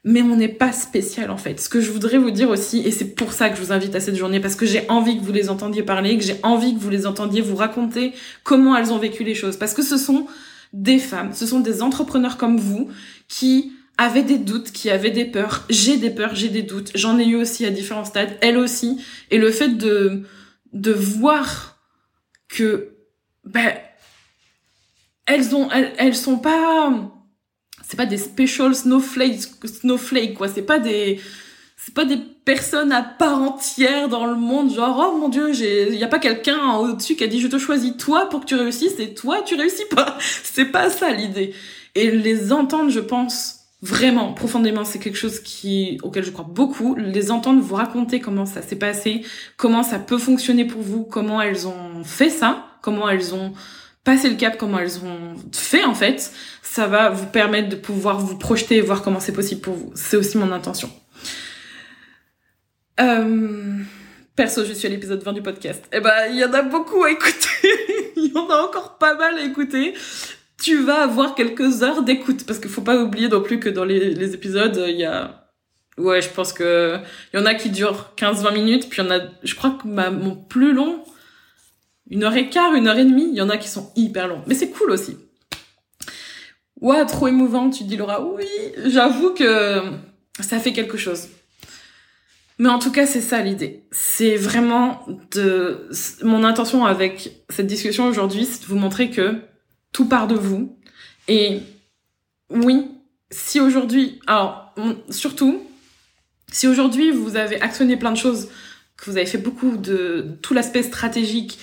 Mais 0.03 0.21
on 0.21 0.35
n'est 0.35 0.47
pas 0.47 0.71
spécial 0.71 1.31
en 1.31 1.37
fait. 1.37 1.59
Ce 1.59 1.69
que 1.69 1.81
je 1.81 1.89
voudrais 1.91 2.17
vous 2.17 2.31
dire 2.31 2.49
aussi, 2.49 2.79
et 2.85 2.91
c'est 2.91 3.15
pour 3.15 3.31
ça 3.31 3.49
que 3.49 3.57
je 3.57 3.61
vous 3.61 3.71
invite 3.71 3.95
à 3.95 3.99
cette 3.99 4.15
journée, 4.15 4.39
parce 4.39 4.55
que 4.55 4.65
j'ai 4.65 4.87
envie 4.89 5.17
que 5.17 5.23
vous 5.23 5.31
les 5.31 5.49
entendiez 5.49 5.81
parler, 5.81 6.17
que 6.17 6.23
j'ai 6.23 6.37
envie 6.43 6.75
que 6.75 6.79
vous 6.79 6.89
les 6.89 7.07
entendiez 7.07 7.41
vous 7.41 7.55
raconter 7.55 8.13
comment 8.43 8.75
elles 8.75 8.91
ont 8.91 8.99
vécu 8.99 9.23
les 9.23 9.33
choses. 9.33 9.57
Parce 9.57 9.73
que 9.73 9.81
ce 9.81 9.97
sont 9.97 10.27
des 10.75 10.99
femmes, 10.99 11.33
ce 11.33 11.45
sont 11.45 11.61
des 11.61 11.81
entrepreneurs 11.81 12.35
comme 12.35 12.59
vous 12.59 12.89
qui 13.29 13.71
avaient 13.97 14.23
des 14.23 14.37
doutes, 14.37 14.73
qui 14.73 14.89
avaient 14.89 15.09
des 15.09 15.23
peurs. 15.23 15.63
J'ai 15.69 15.95
des 15.95 16.09
peurs, 16.09 16.35
j'ai 16.35 16.49
des 16.49 16.63
doutes. 16.63 16.91
J'en 16.95 17.17
ai 17.17 17.25
eu 17.25 17.35
aussi 17.35 17.65
à 17.65 17.71
différents 17.71 18.03
stades, 18.03 18.37
elles 18.41 18.57
aussi. 18.57 19.01
Et 19.31 19.37
le 19.37 19.51
fait 19.51 19.69
de, 19.69 20.25
voir 20.73 21.79
que, 22.49 22.89
ben, 23.45 23.73
elles 25.25 25.55
ont 25.55 25.69
elles 25.71 26.15
sont 26.15 26.37
pas 26.37 26.93
c'est 27.87 27.97
pas 27.97 28.05
des 28.05 28.17
special 28.17 28.75
snowflakes 28.75 29.49
snowflakes 29.65 30.35
quoi 30.35 30.47
c'est 30.47 30.61
pas 30.61 30.77
des 30.77 31.19
c'est 31.85 31.93
pas 31.93 32.05
des 32.05 32.17
personnes 32.45 32.91
à 32.91 33.03
part 33.03 33.39
entière 33.39 34.09
dans 34.09 34.25
le 34.25 34.33
monde 34.33 34.73
genre 34.73 35.11
oh 35.13 35.19
mon 35.19 35.29
dieu 35.29 35.51
il 35.53 35.95
y 35.95 36.03
a 36.03 36.07
pas 36.07 36.17
quelqu'un 36.17 36.73
au-dessus 36.77 37.15
qui 37.15 37.23
a 37.23 37.27
dit 37.27 37.39
je 37.39 37.47
te 37.47 37.59
choisis 37.59 37.95
toi 37.95 38.27
pour 38.27 38.39
que 38.39 38.45
tu 38.45 38.55
réussisses 38.55 38.99
et 38.99 39.13
toi 39.13 39.43
tu 39.43 39.55
réussis 39.55 39.85
pas 39.95 40.17
c'est 40.43 40.65
pas 40.65 40.89
ça 40.89 41.11
l'idée 41.11 41.53
et 41.93 42.09
les 42.09 42.51
entendre 42.51 42.89
je 42.89 42.99
pense 42.99 43.59
vraiment 43.83 44.33
profondément 44.33 44.83
c'est 44.83 44.97
quelque 44.97 45.17
chose 45.17 45.39
qui 45.39 45.99
auquel 46.01 46.23
je 46.23 46.31
crois 46.31 46.47
beaucoup 46.49 46.95
les 46.95 47.29
entendre 47.29 47.61
vous 47.61 47.75
raconter 47.75 48.19
comment 48.19 48.47
ça 48.47 48.63
s'est 48.63 48.77
passé 48.77 49.21
comment 49.55 49.83
ça 49.83 49.99
peut 49.99 50.17
fonctionner 50.17 50.65
pour 50.65 50.81
vous 50.81 51.03
comment 51.03 51.39
elles 51.39 51.67
ont 51.67 52.03
fait 52.03 52.31
ça 52.31 52.65
comment 52.81 53.07
elles 53.07 53.35
ont 53.35 53.53
passer 54.03 54.29
le 54.29 54.35
cap, 54.35 54.57
comment 54.57 54.77
elles 54.77 54.99
ont 54.99 55.33
fait 55.51 55.83
en 55.83 55.95
fait, 55.95 56.31
ça 56.61 56.85
va 56.85 57.09
vous 57.09 57.25
permettre 57.25 57.69
de 57.69 57.75
pouvoir 57.75 58.19
vous 58.19 58.37
projeter 58.37 58.77
et 58.77 58.81
voir 58.81 59.01
comment 59.01 59.19
c'est 59.19 59.31
possible 59.31 59.61
pour 59.61 59.73
vous. 59.73 59.91
C'est 59.95 60.15
aussi 60.15 60.37
mon 60.37 60.51
intention. 60.51 60.91
Euh, 62.99 63.79
perso, 64.35 64.63
je 64.65 64.73
suis 64.73 64.87
à 64.87 64.89
l'épisode 64.89 65.21
20 65.21 65.33
du 65.33 65.41
podcast. 65.41 65.83
Eh 65.91 65.99
ben, 65.99 66.27
il 66.29 66.37
y 66.37 66.45
en 66.45 66.53
a 66.53 66.61
beaucoup 66.61 67.03
à 67.03 67.11
écouter. 67.11 67.69
Il 68.17 68.31
y 68.33 68.37
en 68.37 68.49
a 68.49 68.61
encore 68.61 68.97
pas 68.97 69.15
mal 69.15 69.37
à 69.37 69.43
écouter. 69.43 69.93
Tu 70.61 70.81
vas 70.81 71.03
avoir 71.03 71.35
quelques 71.35 71.83
heures 71.83 72.01
d'écoute 72.01 72.45
parce 72.45 72.59
qu'il 72.59 72.69
faut 72.69 72.81
pas 72.81 72.97
oublier 72.97 73.27
non 73.27 73.41
plus 73.41 73.59
que 73.59 73.67
dans 73.67 73.83
les, 73.83 74.33
épisodes, 74.33 74.81
il 74.87 74.95
y 74.95 75.03
a 75.03 75.49
ouais, 75.97 76.21
je 76.21 76.29
pense 76.29 76.53
que 76.53 76.97
il 77.33 77.39
y 77.39 77.43
en 77.43 77.45
a 77.45 77.53
qui 77.53 77.69
durent 77.69 78.13
15-20 78.17 78.53
minutes, 78.53 78.89
puis 78.89 79.01
il 79.01 79.05
y 79.05 79.07
en 79.07 79.11
a 79.11 79.19
je 79.43 79.53
crois 79.55 79.71
que 79.71 79.85
mon 79.85 80.35
plus 80.35 80.73
long 80.73 81.03
une 82.09 82.23
heure 82.23 82.35
et 82.35 82.49
quart, 82.49 82.73
une 82.73 82.87
heure 82.87 82.97
et 82.97 83.05
demie, 83.05 83.27
il 83.31 83.35
y 83.35 83.41
en 83.41 83.49
a 83.49 83.57
qui 83.57 83.67
sont 83.67 83.91
hyper 83.95 84.27
longs. 84.27 84.41
Mais 84.47 84.55
c'est 84.55 84.69
cool 84.69 84.91
aussi. 84.91 85.17
Ouais, 86.79 87.05
trop 87.05 87.27
émouvant, 87.27 87.69
tu 87.69 87.83
dis 87.83 87.97
Laura. 87.97 88.23
Oui, 88.23 88.47
j'avoue 88.85 89.31
que 89.33 89.81
ça 90.39 90.59
fait 90.59 90.73
quelque 90.73 90.97
chose. 90.97 91.27
Mais 92.57 92.69
en 92.69 92.79
tout 92.79 92.91
cas, 92.91 93.05
c'est 93.05 93.21
ça 93.21 93.41
l'idée. 93.41 93.83
C'est 93.91 94.37
vraiment 94.37 95.05
de 95.31 95.89
mon 96.23 96.43
intention 96.43 96.85
avec 96.85 97.43
cette 97.49 97.67
discussion 97.67 98.07
aujourd'hui, 98.07 98.45
c'est 98.45 98.61
de 98.61 98.67
vous 98.67 98.77
montrer 98.77 99.09
que 99.09 99.41
tout 99.91 100.07
part 100.07 100.27
de 100.27 100.35
vous. 100.35 100.77
Et 101.27 101.59
oui, 102.49 102.87
si 103.29 103.59
aujourd'hui, 103.59 104.19
alors 104.27 104.73
surtout, 105.09 105.61
si 106.51 106.67
aujourd'hui 106.67 107.11
vous 107.11 107.35
avez 107.35 107.59
actionné 107.61 107.97
plein 107.97 108.11
de 108.11 108.17
choses, 108.17 108.49
que 108.97 109.11
vous 109.11 109.17
avez 109.17 109.25
fait 109.25 109.37
beaucoup 109.37 109.75
de 109.75 110.37
tout 110.41 110.53
l'aspect 110.53 110.83
stratégique, 110.83 111.59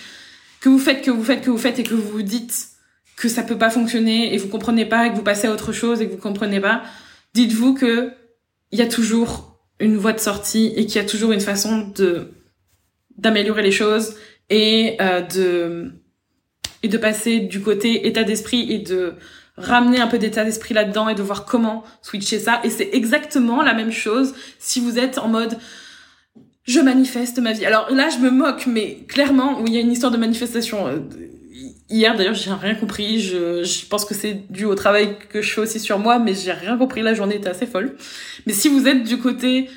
que 0.60 0.68
vous 0.68 0.78
faites, 0.78 1.02
que 1.02 1.10
vous 1.10 1.24
faites, 1.24 1.42
que 1.42 1.50
vous 1.50 1.58
faites 1.58 1.78
et 1.78 1.82
que 1.82 1.94
vous 1.94 2.10
vous 2.10 2.22
dites 2.22 2.68
que 3.16 3.28
ça 3.28 3.42
peut 3.42 3.58
pas 3.58 3.70
fonctionner 3.70 4.34
et 4.34 4.38
vous 4.38 4.48
comprenez 4.48 4.84
pas 4.84 5.06
et 5.06 5.10
que 5.10 5.16
vous 5.16 5.22
passez 5.22 5.46
à 5.46 5.52
autre 5.52 5.72
chose 5.72 6.00
et 6.00 6.06
que 6.06 6.12
vous 6.12 6.18
comprenez 6.18 6.60
pas, 6.60 6.82
dites-vous 7.34 7.74
que 7.74 8.12
il 8.70 8.78
y 8.78 8.82
a 8.82 8.86
toujours 8.86 9.51
une 9.82 9.96
voie 9.96 10.12
de 10.12 10.20
sortie 10.20 10.72
et 10.76 10.86
qu'il 10.86 10.96
y 10.96 11.04
a 11.04 11.08
toujours 11.08 11.32
une 11.32 11.40
façon 11.40 11.88
de 11.94 12.28
d'améliorer 13.18 13.62
les 13.62 13.72
choses 13.72 14.14
et 14.48 14.96
euh, 15.00 15.20
de 15.20 15.92
et 16.82 16.88
de 16.88 16.96
passer 16.96 17.40
du 17.40 17.60
côté 17.60 18.06
état 18.06 18.24
d'esprit 18.24 18.72
et 18.72 18.78
de 18.78 19.14
ramener 19.56 20.00
un 20.00 20.06
peu 20.06 20.18
d'état 20.18 20.44
d'esprit 20.44 20.72
là-dedans 20.72 21.08
et 21.08 21.14
de 21.14 21.22
voir 21.22 21.44
comment 21.44 21.84
switcher 22.00 22.38
ça 22.38 22.60
et 22.64 22.70
c'est 22.70 22.90
exactement 22.92 23.62
la 23.62 23.74
même 23.74 23.92
chose 23.92 24.34
si 24.58 24.80
vous 24.80 24.98
êtes 24.98 25.18
en 25.18 25.28
mode 25.28 25.58
je 26.64 26.78
manifeste 26.78 27.40
ma 27.40 27.52
vie. 27.52 27.66
Alors 27.66 27.90
là, 27.90 28.08
je 28.08 28.18
me 28.18 28.30
moque, 28.30 28.66
mais 28.66 28.98
clairement, 29.08 29.60
où 29.60 29.66
il 29.66 29.74
y 29.74 29.78
a 29.78 29.80
une 29.80 29.90
histoire 29.90 30.12
de 30.12 30.16
manifestation. 30.16 30.86
Hier, 31.92 32.16
d'ailleurs, 32.16 32.34
j'ai 32.34 32.50
rien 32.50 32.74
compris. 32.74 33.20
Je, 33.20 33.62
je 33.62 33.86
pense 33.86 34.06
que 34.06 34.14
c'est 34.14 34.50
dû 34.50 34.64
au 34.64 34.74
travail 34.74 35.18
que 35.28 35.42
je 35.42 35.52
fais 35.52 35.60
aussi 35.60 35.78
sur 35.78 35.98
moi, 35.98 36.18
mais 36.18 36.34
j'ai 36.34 36.52
rien 36.52 36.78
compris. 36.78 37.02
La 37.02 37.12
journée 37.12 37.36
était 37.36 37.50
assez 37.50 37.66
folle. 37.66 37.96
Mais 38.46 38.54
si 38.54 38.68
vous 38.68 38.88
êtes 38.88 39.04
du 39.04 39.18
côté, 39.18 39.68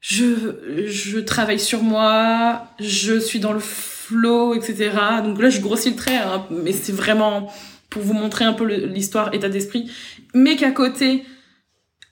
je, 0.00 0.86
je 0.86 1.18
travaille 1.20 1.60
sur 1.60 1.82
moi, 1.84 2.66
je 2.80 3.20
suis 3.20 3.38
dans 3.38 3.52
le 3.52 3.60
flow, 3.60 4.54
etc. 4.54 4.90
Donc 5.24 5.40
là, 5.40 5.48
je 5.48 5.60
grossis 5.60 5.90
le 5.90 5.96
trait, 5.96 6.16
hein, 6.16 6.44
mais 6.50 6.72
c'est 6.72 6.92
vraiment 6.92 7.52
pour 7.88 8.02
vous 8.02 8.14
montrer 8.14 8.44
un 8.44 8.52
peu 8.52 8.64
l'histoire, 8.64 9.32
état 9.32 9.48
d'esprit. 9.48 9.90
Mais 10.34 10.56
qu'à 10.56 10.72
côté, 10.72 11.24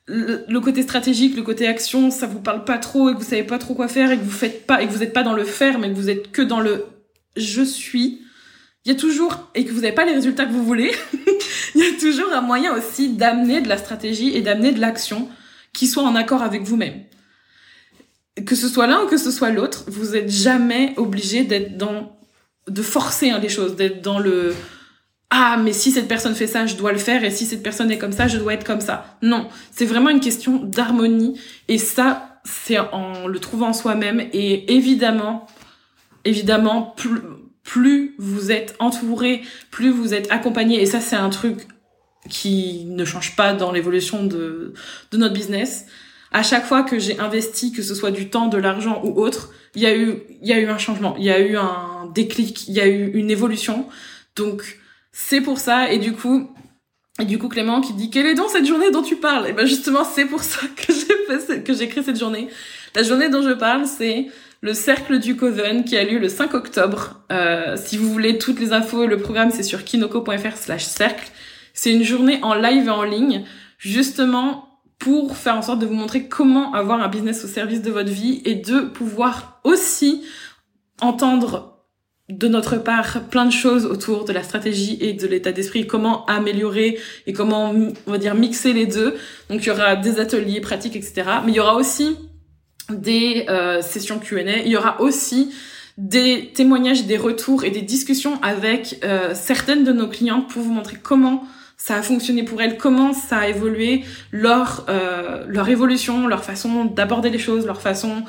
le, 0.07 0.59
côté 0.61 0.83
stratégique, 0.83 1.37
le 1.37 1.43
côté 1.43 1.67
action, 1.67 2.11
ça 2.13 2.27
vous 2.27 2.41
parle 2.41 2.65
pas 2.65 2.79
trop 2.79 3.11
et 3.11 3.15
que 3.15 3.19
vous 3.19 3.25
savez 3.25 3.45
pas 3.45 3.59
trop 3.59 3.75
quoi 3.75 3.89
faire 3.89 4.11
et 4.11 4.19
que 4.19 4.23
vous 4.23 4.31
faites 4.31 4.67
pas 4.67 4.83
et 4.83 4.87
que 4.87 4.93
vous 4.93 5.03
êtes 5.03 5.13
pas 5.13 5.23
dans 5.23 5.35
le 5.35 5.45
faire 5.45 5.79
mais 5.79 5.89
que 5.89 5.95
vous 5.95 6.09
êtes 6.09 6.33
que 6.33 6.43
dans 6.43 6.61
le 6.61 6.87
je 7.37 7.63
suis, 7.63 8.23
il 8.89 8.93
y 8.93 8.97
a 8.97 8.99
toujours 8.99 9.51
et 9.55 9.67
que 9.67 9.71
vous 9.71 9.83
n'avez 9.83 9.95
pas 9.95 10.07
les 10.07 10.15
résultats 10.15 10.47
que 10.47 10.53
vous 10.53 10.65
voulez, 10.65 10.91
il 11.75 11.83
y 11.83 11.87
a 11.87 12.01
toujours 12.01 12.33
un 12.33 12.41
moyen 12.41 12.75
aussi 12.75 13.11
d'amener 13.11 13.61
de 13.61 13.69
la 13.69 13.77
stratégie 13.77 14.35
et 14.35 14.41
d'amener 14.41 14.73
de 14.73 14.81
l'action 14.81 15.29
qui 15.75 15.87
soit 15.87 16.05
en 16.05 16.17
accord 16.17 16.41
avec 16.41 16.63
vous-même. 16.63 17.03
Que 18.47 18.55
ce 18.55 18.67
soit 18.67 18.87
l'un 18.87 19.03
ou 19.03 19.07
que 19.07 19.19
ce 19.19 19.31
soit 19.31 19.51
l'autre, 19.51 19.85
vous 19.89 20.17
êtes 20.17 20.31
jamais 20.31 20.95
obligé 20.97 21.45
d'être 21.45 21.77
dans 21.77 22.17
de 22.67 22.81
forcer 22.81 23.29
hein, 23.29 23.39
les 23.41 23.51
choses, 23.51 23.77
d'être 23.77 24.01
dans 24.01 24.19
le 24.19 24.55
ah 25.29 25.59
mais 25.63 25.75
si 25.75 25.91
cette 25.91 26.09
personne 26.09 26.35
fait 26.35 26.47
ça, 26.47 26.65
je 26.65 26.77
dois 26.77 26.93
le 26.93 26.99
faire 26.99 27.25
et 27.25 27.31
si 27.31 27.45
cette 27.45 27.63
personne 27.63 27.91
est 27.91 27.99
comme 27.99 28.13
ça, 28.13 28.27
je 28.27 28.39
dois 28.39 28.55
être 28.55 28.65
comme 28.65 28.81
ça. 28.81 29.19
Non, 29.21 29.49
c'est 29.71 29.85
vraiment 29.85 30.09
une 30.09 30.21
question 30.21 30.65
d'harmonie 30.65 31.39
et 31.69 31.77
ça 31.77 32.41
c'est 32.45 32.79
en 32.79 33.27
le 33.27 33.39
trouvant 33.39 33.75
soi-même 33.75 34.21
et 34.33 34.75
évidemment 34.75 35.47
évidemment 36.25 36.95
plus, 36.97 37.21
plus 37.69 38.15
vous 38.19 38.51
êtes 38.51 38.75
entouré, 38.79 39.43
plus 39.71 39.91
vous 39.91 40.15
êtes 40.15 40.31
accompagné 40.31 40.81
et 40.81 40.87
ça 40.87 41.01
c'est 41.01 41.17
un 41.17 41.29
truc 41.29 41.69
qui 42.31 42.87
ne 42.87 43.05
change 43.05 43.37
pas 43.37 43.53
dans 43.53 43.73
l'évolution 43.73 44.25
de 44.25 44.73
notre 45.13 45.35
business. 45.35 45.85
À 46.33 46.43
chaque 46.43 46.65
fois 46.65 46.83
que 46.83 46.99
j'ai 46.99 47.19
investi 47.19 47.71
que 47.71 47.83
ce 47.83 47.95
soit 47.95 48.11
du 48.11 48.31
temps, 48.31 48.47
de 48.47 48.57
l'argent 48.57 49.03
ou 49.05 49.21
autre, 49.21 49.51
il 49.75 49.83
y 49.83 49.87
a 49.87 49.95
eu 49.95 50.23
il 50.41 50.49
y 50.49 50.55
a 50.55 50.59
eu 50.59 50.67
un 50.69 50.79
changement, 50.79 51.15
il 51.19 51.25
y 51.25 51.31
a 51.31 51.41
eu 51.41 51.57
un 51.57 52.11
déclic, 52.15 52.69
il 52.69 52.75
y 52.75 52.81
a 52.81 52.87
eu 52.87 53.11
une 53.13 53.31
évolution. 53.31 53.87
Donc 54.35 54.79
c'est 55.13 55.43
pour 55.43 55.59
ça 55.59 55.93
et 55.93 55.99
du 55.99 56.15
coup 56.15 56.51
et 57.21 57.27
du 57.27 57.37
coup 57.39 57.49
Clément 57.49 57.83
qui 57.83 57.93
dit 57.93 58.09
quelle 58.09 58.27
est 58.27 58.35
donc 58.35 58.49
cette 58.49 58.67
journée 58.67 58.91
dont 58.91 59.03
tu 59.03 59.17
parles? 59.17 59.47
Et 59.47 59.53
ben 59.53 59.67
justement 59.67 60.05
c'est 60.05 60.25
pour 60.25 60.43
ça 60.43 60.67
que 60.75 60.91
j'ai 60.95 61.37
fait 61.47 61.63
que 61.63 61.75
j'ai 61.75 61.89
créé 61.89 62.03
cette 62.03 62.19
journée. 62.19 62.49
La 62.95 63.03
journée 63.03 63.29
dont 63.29 63.43
je 63.43 63.53
parle 63.53 63.85
c'est 63.85 64.29
le 64.61 64.75
cercle 64.75 65.19
du 65.19 65.37
Coven 65.37 65.85
qui 65.85 65.97
a 65.97 66.05
lieu 66.05 66.19
le 66.19 66.29
5 66.29 66.55
octobre. 66.55 67.21
Euh, 67.31 67.77
si 67.77 67.97
vous 67.97 68.11
voulez 68.11 68.39
toutes 68.39 68.61
les 68.61 68.73
infos, 68.73 69.07
le 69.07 69.19
programme 69.19 69.51
c'est 69.51 69.63
sur 69.63 69.85
kinoko.fr/cercle. 69.85 71.31
C'est 71.75 71.93
une 71.93 72.03
journée 72.03 72.41
en 72.43 72.55
live 72.55 72.87
et 72.87 72.91
en 72.91 73.05
ligne, 73.05 73.45
justement 73.79 74.81
pour 74.99 75.37
faire 75.37 75.57
en 75.57 75.63
sorte 75.63 75.79
de 75.79 75.87
vous 75.87 75.95
montrer 75.95 76.27
comment 76.27 76.75
avoir 76.75 77.01
un 77.01 77.09
business 77.09 77.45
au 77.45 77.49
service 77.49 77.83
de 77.83 77.91
votre 77.91 78.11
vie 78.11 78.43
et 78.45 78.57
de 78.57 78.81
pouvoir 78.81 79.61
aussi 79.63 80.25
entendre 81.01 81.79
de 82.29 82.47
notre 82.47 82.77
part 82.77 83.23
plein 83.31 83.47
de 83.47 83.53
choses 83.53 83.87
autour 83.87 84.25
de 84.25 84.33
la 84.33 84.43
stratégie 84.43 84.99
et 85.01 85.15
de 85.15 85.27
l'état 85.27 85.53
d'esprit, 85.53 85.87
comment 85.87 86.27
améliorer 86.27 86.99
et 87.27 87.33
comment, 87.33 87.71
on 88.07 88.11
va 88.11 88.19
dire, 88.19 88.35
mixer 88.35 88.73
les 88.73 88.87
deux. 88.87 89.17
Donc 89.49 89.63
il 89.63 89.67
y 89.67 89.71
aura 89.71 89.97
des 89.97 90.21
ateliers 90.21 90.61
pratiques, 90.61 90.97
etc. 90.97 91.23
Mais 91.45 91.53
il 91.53 91.55
y 91.55 91.61
aura 91.61 91.77
aussi 91.77 92.17
des 92.91 93.47
euh, 93.49 93.83
sessions 93.83 94.19
Q&A. 94.19 94.59
Il 94.59 94.69
y 94.69 94.77
aura 94.77 95.01
aussi 95.01 95.53
des 95.99 96.53
témoignages, 96.55 97.07
des 97.07 97.17
retours 97.17 97.65
et 97.65 97.71
des 97.71 97.83
discussions 97.83 98.41
avec 98.43 99.01
euh, 99.05 99.35
certaines 99.35 99.85
de 99.85 99.93
nos 99.93 100.09
clientes 100.09 100.49
pour 100.49 100.63
vous 100.63 100.73
montrer 100.73 100.97
comment 101.03 101.45
ça 101.77 101.97
a 101.97 102.03
fonctionné 102.03 102.43
pour 102.43 102.61
elles, 102.61 102.77
comment 102.77 103.13
ça 103.13 103.39
a 103.39 103.49
évolué, 103.49 104.05
leur 104.33 104.87
euh, 104.89 105.45
leur 105.47 105.69
évolution, 105.69 106.27
leur 106.27 106.45
façon 106.45 106.85
d'aborder 106.85 107.31
les 107.31 107.39
choses, 107.39 107.67
leur 107.67 107.81
façon 107.81 108.25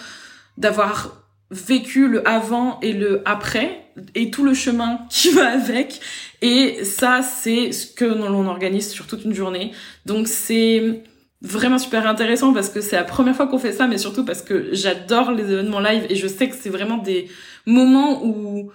d'avoir 0.57 1.23
vécu 1.51 2.07
le 2.07 2.27
avant 2.27 2.79
et 2.81 2.93
le 2.93 3.21
après 3.25 3.85
et 4.13 4.29
tout 4.29 4.43
le 4.43 4.53
chemin 4.53 4.99
qui 5.09 5.31
va 5.31 5.49
avec 5.49 5.99
et 6.41 6.83
ça 6.83 7.21
c'est 7.21 7.71
ce 7.71 7.87
que 7.87 8.05
l'on 8.05 8.47
organise 8.47 8.89
sur 8.89 9.07
toute 9.07 9.25
une 9.25 9.33
journée 9.33 9.71
donc 10.05 10.27
c'est 10.27 11.01
vraiment 11.41 11.77
super 11.77 12.07
intéressant 12.07 12.53
parce 12.53 12.69
que 12.69 12.81
c'est 12.81 12.95
la 12.95 13.03
première 13.03 13.35
fois 13.35 13.47
qu'on 13.47 13.59
fait 13.59 13.71
ça 13.71 13.87
mais 13.87 13.97
surtout 13.97 14.25
parce 14.25 14.41
que 14.41 14.69
j'adore 14.73 15.31
les 15.31 15.43
événements 15.43 15.79
live 15.79 16.05
et 16.09 16.15
je 16.15 16.27
sais 16.27 16.49
que 16.49 16.55
c'est 16.59 16.69
vraiment 16.69 16.97
des 16.97 17.29
moments 17.65 18.25
où 18.25 18.71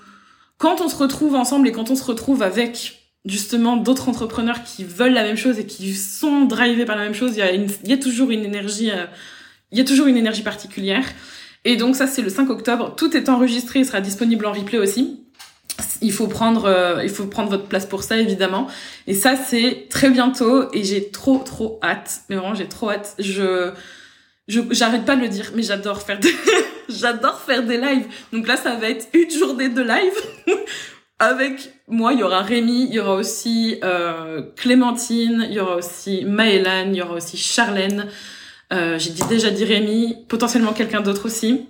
quand 0.57 0.81
on 0.81 0.89
se 0.89 0.97
retrouve 0.97 1.35
ensemble 1.35 1.69
et 1.69 1.73
quand 1.73 1.91
on 1.91 1.97
se 1.97 2.05
retrouve 2.05 2.43
avec 2.43 3.11
justement 3.27 3.77
d'autres 3.77 4.09
entrepreneurs 4.09 4.63
qui 4.65 4.85
veulent 4.85 5.13
la 5.13 5.25
même 5.25 5.37
chose 5.37 5.59
et 5.59 5.67
qui 5.67 5.95
sont 5.95 6.47
drivés 6.47 6.87
par 6.87 6.97
la 6.97 7.03
même 7.03 7.15
chose 7.15 7.33
il 7.33 7.39
y 7.39 7.43
a, 7.43 7.53
il 7.53 7.71
y 7.85 7.93
a 7.93 7.99
toujours 7.99 8.31
une 8.31 8.45
énergie 8.45 8.91
euh, 8.91 9.05
il 9.71 9.79
y 9.79 9.81
a 9.81 9.85
toujours 9.85 10.07
une 10.07 10.17
énergie 10.17 10.43
particulière 10.43 11.05
et 11.65 11.77
donc 11.77 11.97
ça, 11.97 12.07
c'est 12.07 12.23
le 12.23 12.29
5 12.29 12.51
octobre. 12.51 12.95
Tout 12.95 13.17
est 13.17 13.29
enregistré 13.29 13.81
et 13.81 13.85
sera 13.85 14.01
disponible 14.01 14.45
en 14.47 14.53
replay 14.53 14.79
aussi. 14.79 15.25
Il 16.01 16.13
faut 16.13 16.27
prendre, 16.27 16.67
euh, 16.67 17.01
il 17.03 17.11
faut 17.11 17.27
prendre 17.27 17.51
votre 17.51 17.67
place 17.67 17.87
pour 17.87 18.03
ça 18.03 18.17
évidemment. 18.19 18.69
Et 19.07 19.15
ça, 19.15 19.37
c'est 19.37 19.87
très 19.91 20.11
bientôt 20.11 20.73
et 20.73 20.85
j'ai 20.85 21.11
trop 21.11 21.39
trop 21.39 21.79
hâte. 21.83 22.21
Mais 22.29 22.37
vraiment, 22.37 22.55
j'ai 22.55 22.69
trop 22.69 22.91
hâte. 22.91 23.15
Je, 23.19 23.71
je, 24.49 24.61
j'arrête 24.71 25.05
pas 25.05 25.17
de 25.17 25.23
le 25.23 25.29
dire, 25.29 25.53
mais 25.55 25.63
j'adore 25.63 26.03
faire 26.03 26.21
des, 26.21 26.35
j'adore 26.89 27.41
faire 27.41 27.63
des 27.63 27.79
lives. 27.79 28.07
Donc 28.33 28.47
là, 28.47 28.57
ça 28.57 28.75
va 28.77 28.89
être 28.89 29.07
une 29.13 29.31
journée 29.31 29.69
de 29.69 29.83
live. 29.83 30.57
Avec 31.21 31.73
moi, 31.87 32.13
il 32.13 32.21
y 32.21 32.23
aura 32.23 32.43
Rémi, 32.43 32.87
il 32.89 32.95
y 32.95 33.01
aura 33.01 33.15
aussi 33.15 33.79
euh, 33.85 34.43
Clémentine, 34.57 35.47
il 35.49 35.55
y 35.55 35.61
aura 35.61 35.77
aussi 35.77 36.25
Maëlan, 36.25 36.89
il 36.89 36.97
y 36.97 37.03
aura 37.03 37.15
aussi 37.15 37.37
Charlène. 37.37 38.09
Euh, 38.73 38.99
j'ai 38.99 39.13
déjà 39.29 39.51
dit 39.51 39.65
Rémi, 39.65 40.17
potentiellement 40.29 40.73
quelqu'un 40.73 41.01
d'autre 41.01 41.27
aussi. 41.27 41.67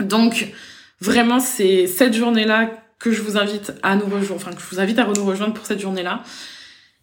Donc 0.00 0.52
vraiment 1.00 1.40
c'est 1.40 1.86
cette 1.86 2.14
journée-là 2.14 2.70
que 3.00 3.10
je 3.10 3.22
vous 3.22 3.36
invite 3.36 3.72
à 3.82 3.96
nous 3.96 4.04
rejoindre, 4.04 4.36
enfin 4.36 4.52
que 4.52 4.62
je 4.62 4.66
vous 4.66 4.78
invite 4.78 4.98
à 5.00 5.06
nous 5.06 5.24
rejoindre 5.24 5.54
pour 5.54 5.66
cette 5.66 5.80
journée-là. 5.80 6.22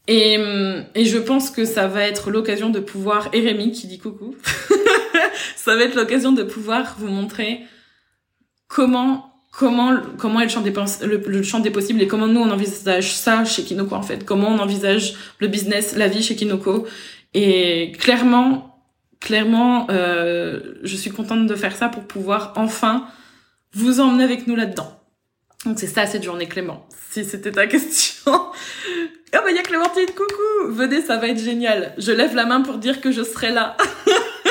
Et, 0.08 0.38
et 0.96 1.06
je 1.06 1.18
pense 1.18 1.50
que 1.50 1.66
ça 1.66 1.88
va 1.88 2.04
être 2.04 2.32
l'occasion 2.32 2.70
de 2.70 2.80
pouvoir, 2.80 3.28
et 3.34 3.42
Rémi 3.42 3.74
qui 3.74 3.88
dit 3.88 4.00
coucou, 4.00 4.36
ça 5.58 5.76
va 5.76 5.84
être 5.84 5.96
l'occasion 5.96 6.32
de 6.32 6.44
pouvoir 6.44 6.96
vous 6.98 7.10
montrer 7.10 7.60
comment 8.70 9.34
comment 9.52 9.98
comment 10.18 10.40
est 10.40 10.46
le 10.46 10.50
champ 10.50 10.62
des 10.62 10.74
le, 11.04 11.44
champ 11.44 11.60
des 11.60 11.72
possibles 11.72 12.02
et 12.02 12.08
comment 12.08 12.28
nous 12.28 12.40
on 12.40 12.52
envisage 12.52 13.14
ça 13.14 13.44
chez 13.44 13.64
Kinoko 13.64 13.96
en 13.96 14.04
fait 14.04 14.24
comment 14.24 14.50
on 14.50 14.60
envisage 14.60 15.16
le 15.40 15.48
business 15.48 15.96
la 15.96 16.08
vie 16.08 16.22
chez 16.22 16.36
Kinoko 16.36 16.86
et 17.34 17.92
clairement 17.98 18.78
clairement, 19.20 19.88
euh, 19.90 20.76
je 20.84 20.96
suis 20.96 21.12
contente 21.12 21.48
de 21.48 21.56
faire 21.56 21.76
ça 21.76 21.90
pour 21.90 22.04
pouvoir 22.04 22.54
enfin 22.56 23.08
vous 23.74 24.00
emmener 24.00 24.24
avec 24.24 24.48
nous 24.48 24.56
là-dedans. 24.56 24.97
Donc 25.68 25.80
c'est 25.80 25.88
ça 25.88 26.06
cette 26.06 26.24
journée 26.24 26.48
Clément, 26.48 26.88
si 27.12 27.26
c'était 27.26 27.52
ta 27.52 27.68
question. 27.68 28.32
Ah 28.32 28.52
bah 29.34 29.50
il 29.50 29.56
y 29.58 29.60
a 29.60 29.64
Clémentine, 29.64 30.06
coucou 30.16 30.72
Venez, 30.72 31.02
ça 31.02 31.18
va 31.18 31.28
être 31.28 31.44
génial. 31.44 31.94
Je 31.98 32.14
lève 32.14 32.34
la 32.36 32.46
main 32.46 32.62
pour 32.62 32.78
dire 32.78 33.02
que 33.02 33.12
je 33.12 33.22
serai 33.22 33.52
là. 33.52 33.76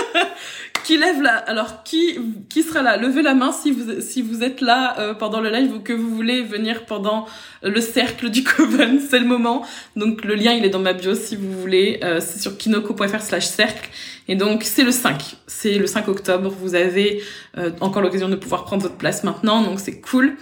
qui 0.84 0.98
lève 0.98 1.22
là 1.22 1.36
Alors 1.46 1.84
qui 1.84 2.18
qui 2.50 2.62
sera 2.62 2.82
là? 2.82 2.98
Levez 2.98 3.22
la 3.22 3.32
main 3.32 3.50
si 3.50 3.70
vous 3.70 4.02
si 4.02 4.20
vous 4.20 4.44
êtes 4.44 4.60
là 4.60 4.94
euh, 4.98 5.14
pendant 5.14 5.40
le 5.40 5.48
live 5.48 5.72
ou 5.72 5.80
que 5.80 5.94
vous 5.94 6.14
voulez 6.14 6.42
venir 6.42 6.84
pendant 6.84 7.26
le 7.62 7.80
cercle 7.80 8.28
du 8.28 8.44
Coven, 8.44 9.00
c'est 9.00 9.18
le 9.18 9.26
moment. 9.26 9.64
Donc 9.96 10.22
le 10.22 10.34
lien 10.34 10.52
il 10.52 10.66
est 10.66 10.70
dans 10.70 10.80
ma 10.80 10.92
bio 10.92 11.14
si 11.14 11.34
vous 11.34 11.50
voulez. 11.50 11.98
Euh, 12.04 12.20
c'est 12.20 12.40
sur 12.40 12.58
kinoko.fr/cercle. 12.58 13.88
Et 14.28 14.36
donc 14.36 14.64
c'est 14.64 14.84
le 14.84 14.90
5, 14.90 15.36
c'est 15.46 15.78
le 15.78 15.86
5 15.86 16.08
octobre. 16.08 16.50
Vous 16.60 16.74
avez 16.74 17.22
euh, 17.56 17.70
encore 17.80 18.02
l'occasion 18.02 18.28
de 18.28 18.36
pouvoir 18.36 18.66
prendre 18.66 18.82
votre 18.82 18.96
place 18.96 19.24
maintenant, 19.24 19.62
donc 19.62 19.80
c'est 19.80 19.98
cool. 20.02 20.36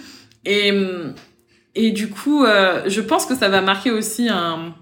Et 0.45 0.71
et 1.75 1.91
du 1.91 2.09
coup, 2.09 2.45
je 2.45 3.01
pense 3.01 3.25
que 3.25 3.35
ça 3.35 3.49
va 3.49 3.61
marquer 3.61 3.91
aussi 3.91 4.29
un 4.29 4.73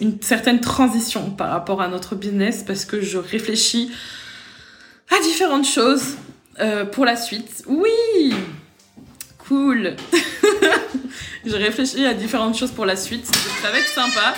une 0.00 0.20
certaine 0.20 0.60
transition 0.60 1.30
par 1.30 1.50
rapport 1.50 1.80
à 1.80 1.88
notre 1.88 2.14
business 2.14 2.62
parce 2.66 2.84
que 2.84 3.00
je 3.00 3.18
réfléchis 3.18 3.90
à 5.10 5.22
différentes 5.22 5.66
choses 5.66 6.16
euh, 6.60 6.84
pour 6.84 7.04
la 7.04 7.16
suite. 7.16 7.64
Oui 7.66 8.34
Cool 9.38 9.94
J'ai 11.46 11.56
réfléchi 11.56 12.04
à 12.04 12.14
différentes 12.14 12.56
choses 12.56 12.72
pour 12.72 12.84
la 12.84 12.96
suite. 12.96 13.26
Ça 13.62 13.70
va 13.70 13.78
être 13.78 13.86
sympa. 13.86 14.34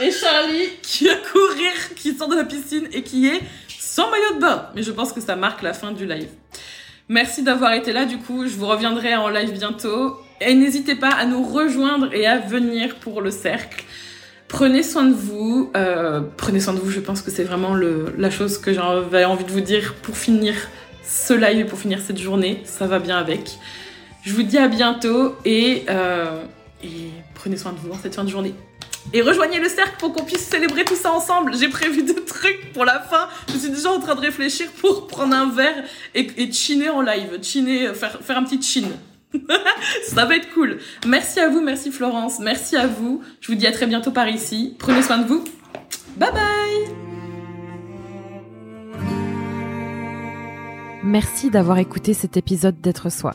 Et 0.00 0.10
Charlie 0.10 0.68
qui 0.82 1.06
va 1.06 1.16
courir, 1.16 1.94
qui 1.96 2.14
sort 2.14 2.28
de 2.28 2.36
la 2.36 2.44
piscine 2.44 2.86
et 2.92 3.02
qui 3.02 3.28
est 3.28 3.40
sans 3.78 4.10
maillot 4.10 4.34
de 4.34 4.40
bain. 4.40 4.68
Mais 4.74 4.82
je 4.82 4.92
pense 4.92 5.12
que 5.12 5.20
ça 5.20 5.36
marque 5.36 5.62
la 5.62 5.72
fin 5.72 5.92
du 5.92 6.06
live. 6.06 6.28
Merci 7.12 7.42
d'avoir 7.42 7.74
été 7.74 7.92
là 7.92 8.06
du 8.06 8.16
coup. 8.16 8.46
Je 8.46 8.56
vous 8.56 8.66
reviendrai 8.66 9.14
en 9.14 9.28
live 9.28 9.52
bientôt. 9.52 10.18
Et 10.40 10.54
n'hésitez 10.54 10.94
pas 10.94 11.10
à 11.10 11.26
nous 11.26 11.42
rejoindre 11.42 12.08
et 12.14 12.26
à 12.26 12.38
venir 12.38 12.94
pour 12.96 13.20
le 13.20 13.30
cercle. 13.30 13.84
Prenez 14.48 14.82
soin 14.82 15.04
de 15.04 15.12
vous. 15.12 15.70
Euh, 15.76 16.22
prenez 16.38 16.58
soin 16.58 16.72
de 16.72 16.78
vous, 16.78 16.90
je 16.90 17.00
pense 17.00 17.20
que 17.20 17.30
c'est 17.30 17.44
vraiment 17.44 17.74
la 17.74 18.30
chose 18.30 18.56
que 18.56 18.72
j'avais 18.72 19.26
envie 19.26 19.44
de 19.44 19.50
vous 19.50 19.60
dire 19.60 19.94
pour 20.00 20.16
finir 20.16 20.54
ce 21.04 21.34
live 21.34 21.60
et 21.60 21.64
pour 21.64 21.78
finir 21.78 22.00
cette 22.00 22.18
journée. 22.18 22.62
Ça 22.64 22.86
va 22.86 22.98
bien 22.98 23.18
avec. 23.18 23.58
Je 24.24 24.32
vous 24.32 24.42
dis 24.42 24.56
à 24.56 24.68
bientôt 24.68 25.36
et, 25.44 25.84
euh, 25.90 26.42
et 26.82 27.10
prenez 27.34 27.58
soin 27.58 27.72
de 27.72 27.78
vous 27.78 27.92
en 27.92 27.98
cette 27.98 28.14
fin 28.14 28.24
de 28.24 28.30
journée. 28.30 28.54
Et 29.12 29.22
rejoignez 29.22 29.58
le 29.58 29.68
cercle 29.68 29.96
pour 29.98 30.12
qu'on 30.12 30.24
puisse 30.24 30.46
célébrer 30.46 30.84
tout 30.84 30.96
ça 30.96 31.12
ensemble. 31.12 31.56
J'ai 31.56 31.68
prévu 31.68 32.02
des 32.02 32.14
trucs 32.14 32.72
pour 32.72 32.84
la 32.84 33.00
fin. 33.00 33.28
Je 33.48 33.58
suis 33.58 33.70
déjà 33.70 33.90
en 33.90 34.00
train 34.00 34.14
de 34.14 34.20
réfléchir 34.20 34.68
pour 34.80 35.06
prendre 35.06 35.34
un 35.34 35.50
verre 35.50 35.84
et, 36.14 36.50
chiner 36.52 36.88
en 36.90 37.02
live. 37.02 37.38
Chiner, 37.42 37.94
faire, 37.94 38.20
faire 38.22 38.38
un 38.38 38.44
petit 38.44 38.62
chin. 38.62 38.88
Ça 40.08 40.24
va 40.24 40.36
être 40.36 40.52
cool. 40.54 40.78
Merci 41.06 41.40
à 41.40 41.48
vous, 41.48 41.60
merci 41.60 41.90
Florence, 41.90 42.38
merci 42.40 42.76
à 42.76 42.86
vous. 42.86 43.22
Je 43.40 43.48
vous 43.48 43.54
dis 43.54 43.66
à 43.66 43.72
très 43.72 43.86
bientôt 43.86 44.10
par 44.10 44.28
ici. 44.28 44.76
Prenez 44.78 45.02
soin 45.02 45.18
de 45.18 45.26
vous. 45.26 45.44
Bye 46.16 46.32
bye 46.32 46.94
Merci 51.04 51.50
d'avoir 51.50 51.78
écouté 51.78 52.14
cet 52.14 52.36
épisode 52.36 52.80
d'être 52.80 53.10
soi. 53.10 53.34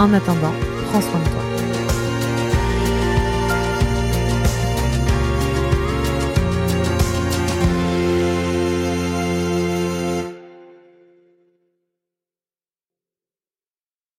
En 0.00 0.14
attendant, 0.14 0.54
prends 0.86 1.02
soin 1.02 1.20
de 1.20 1.24
toi. 1.28 1.59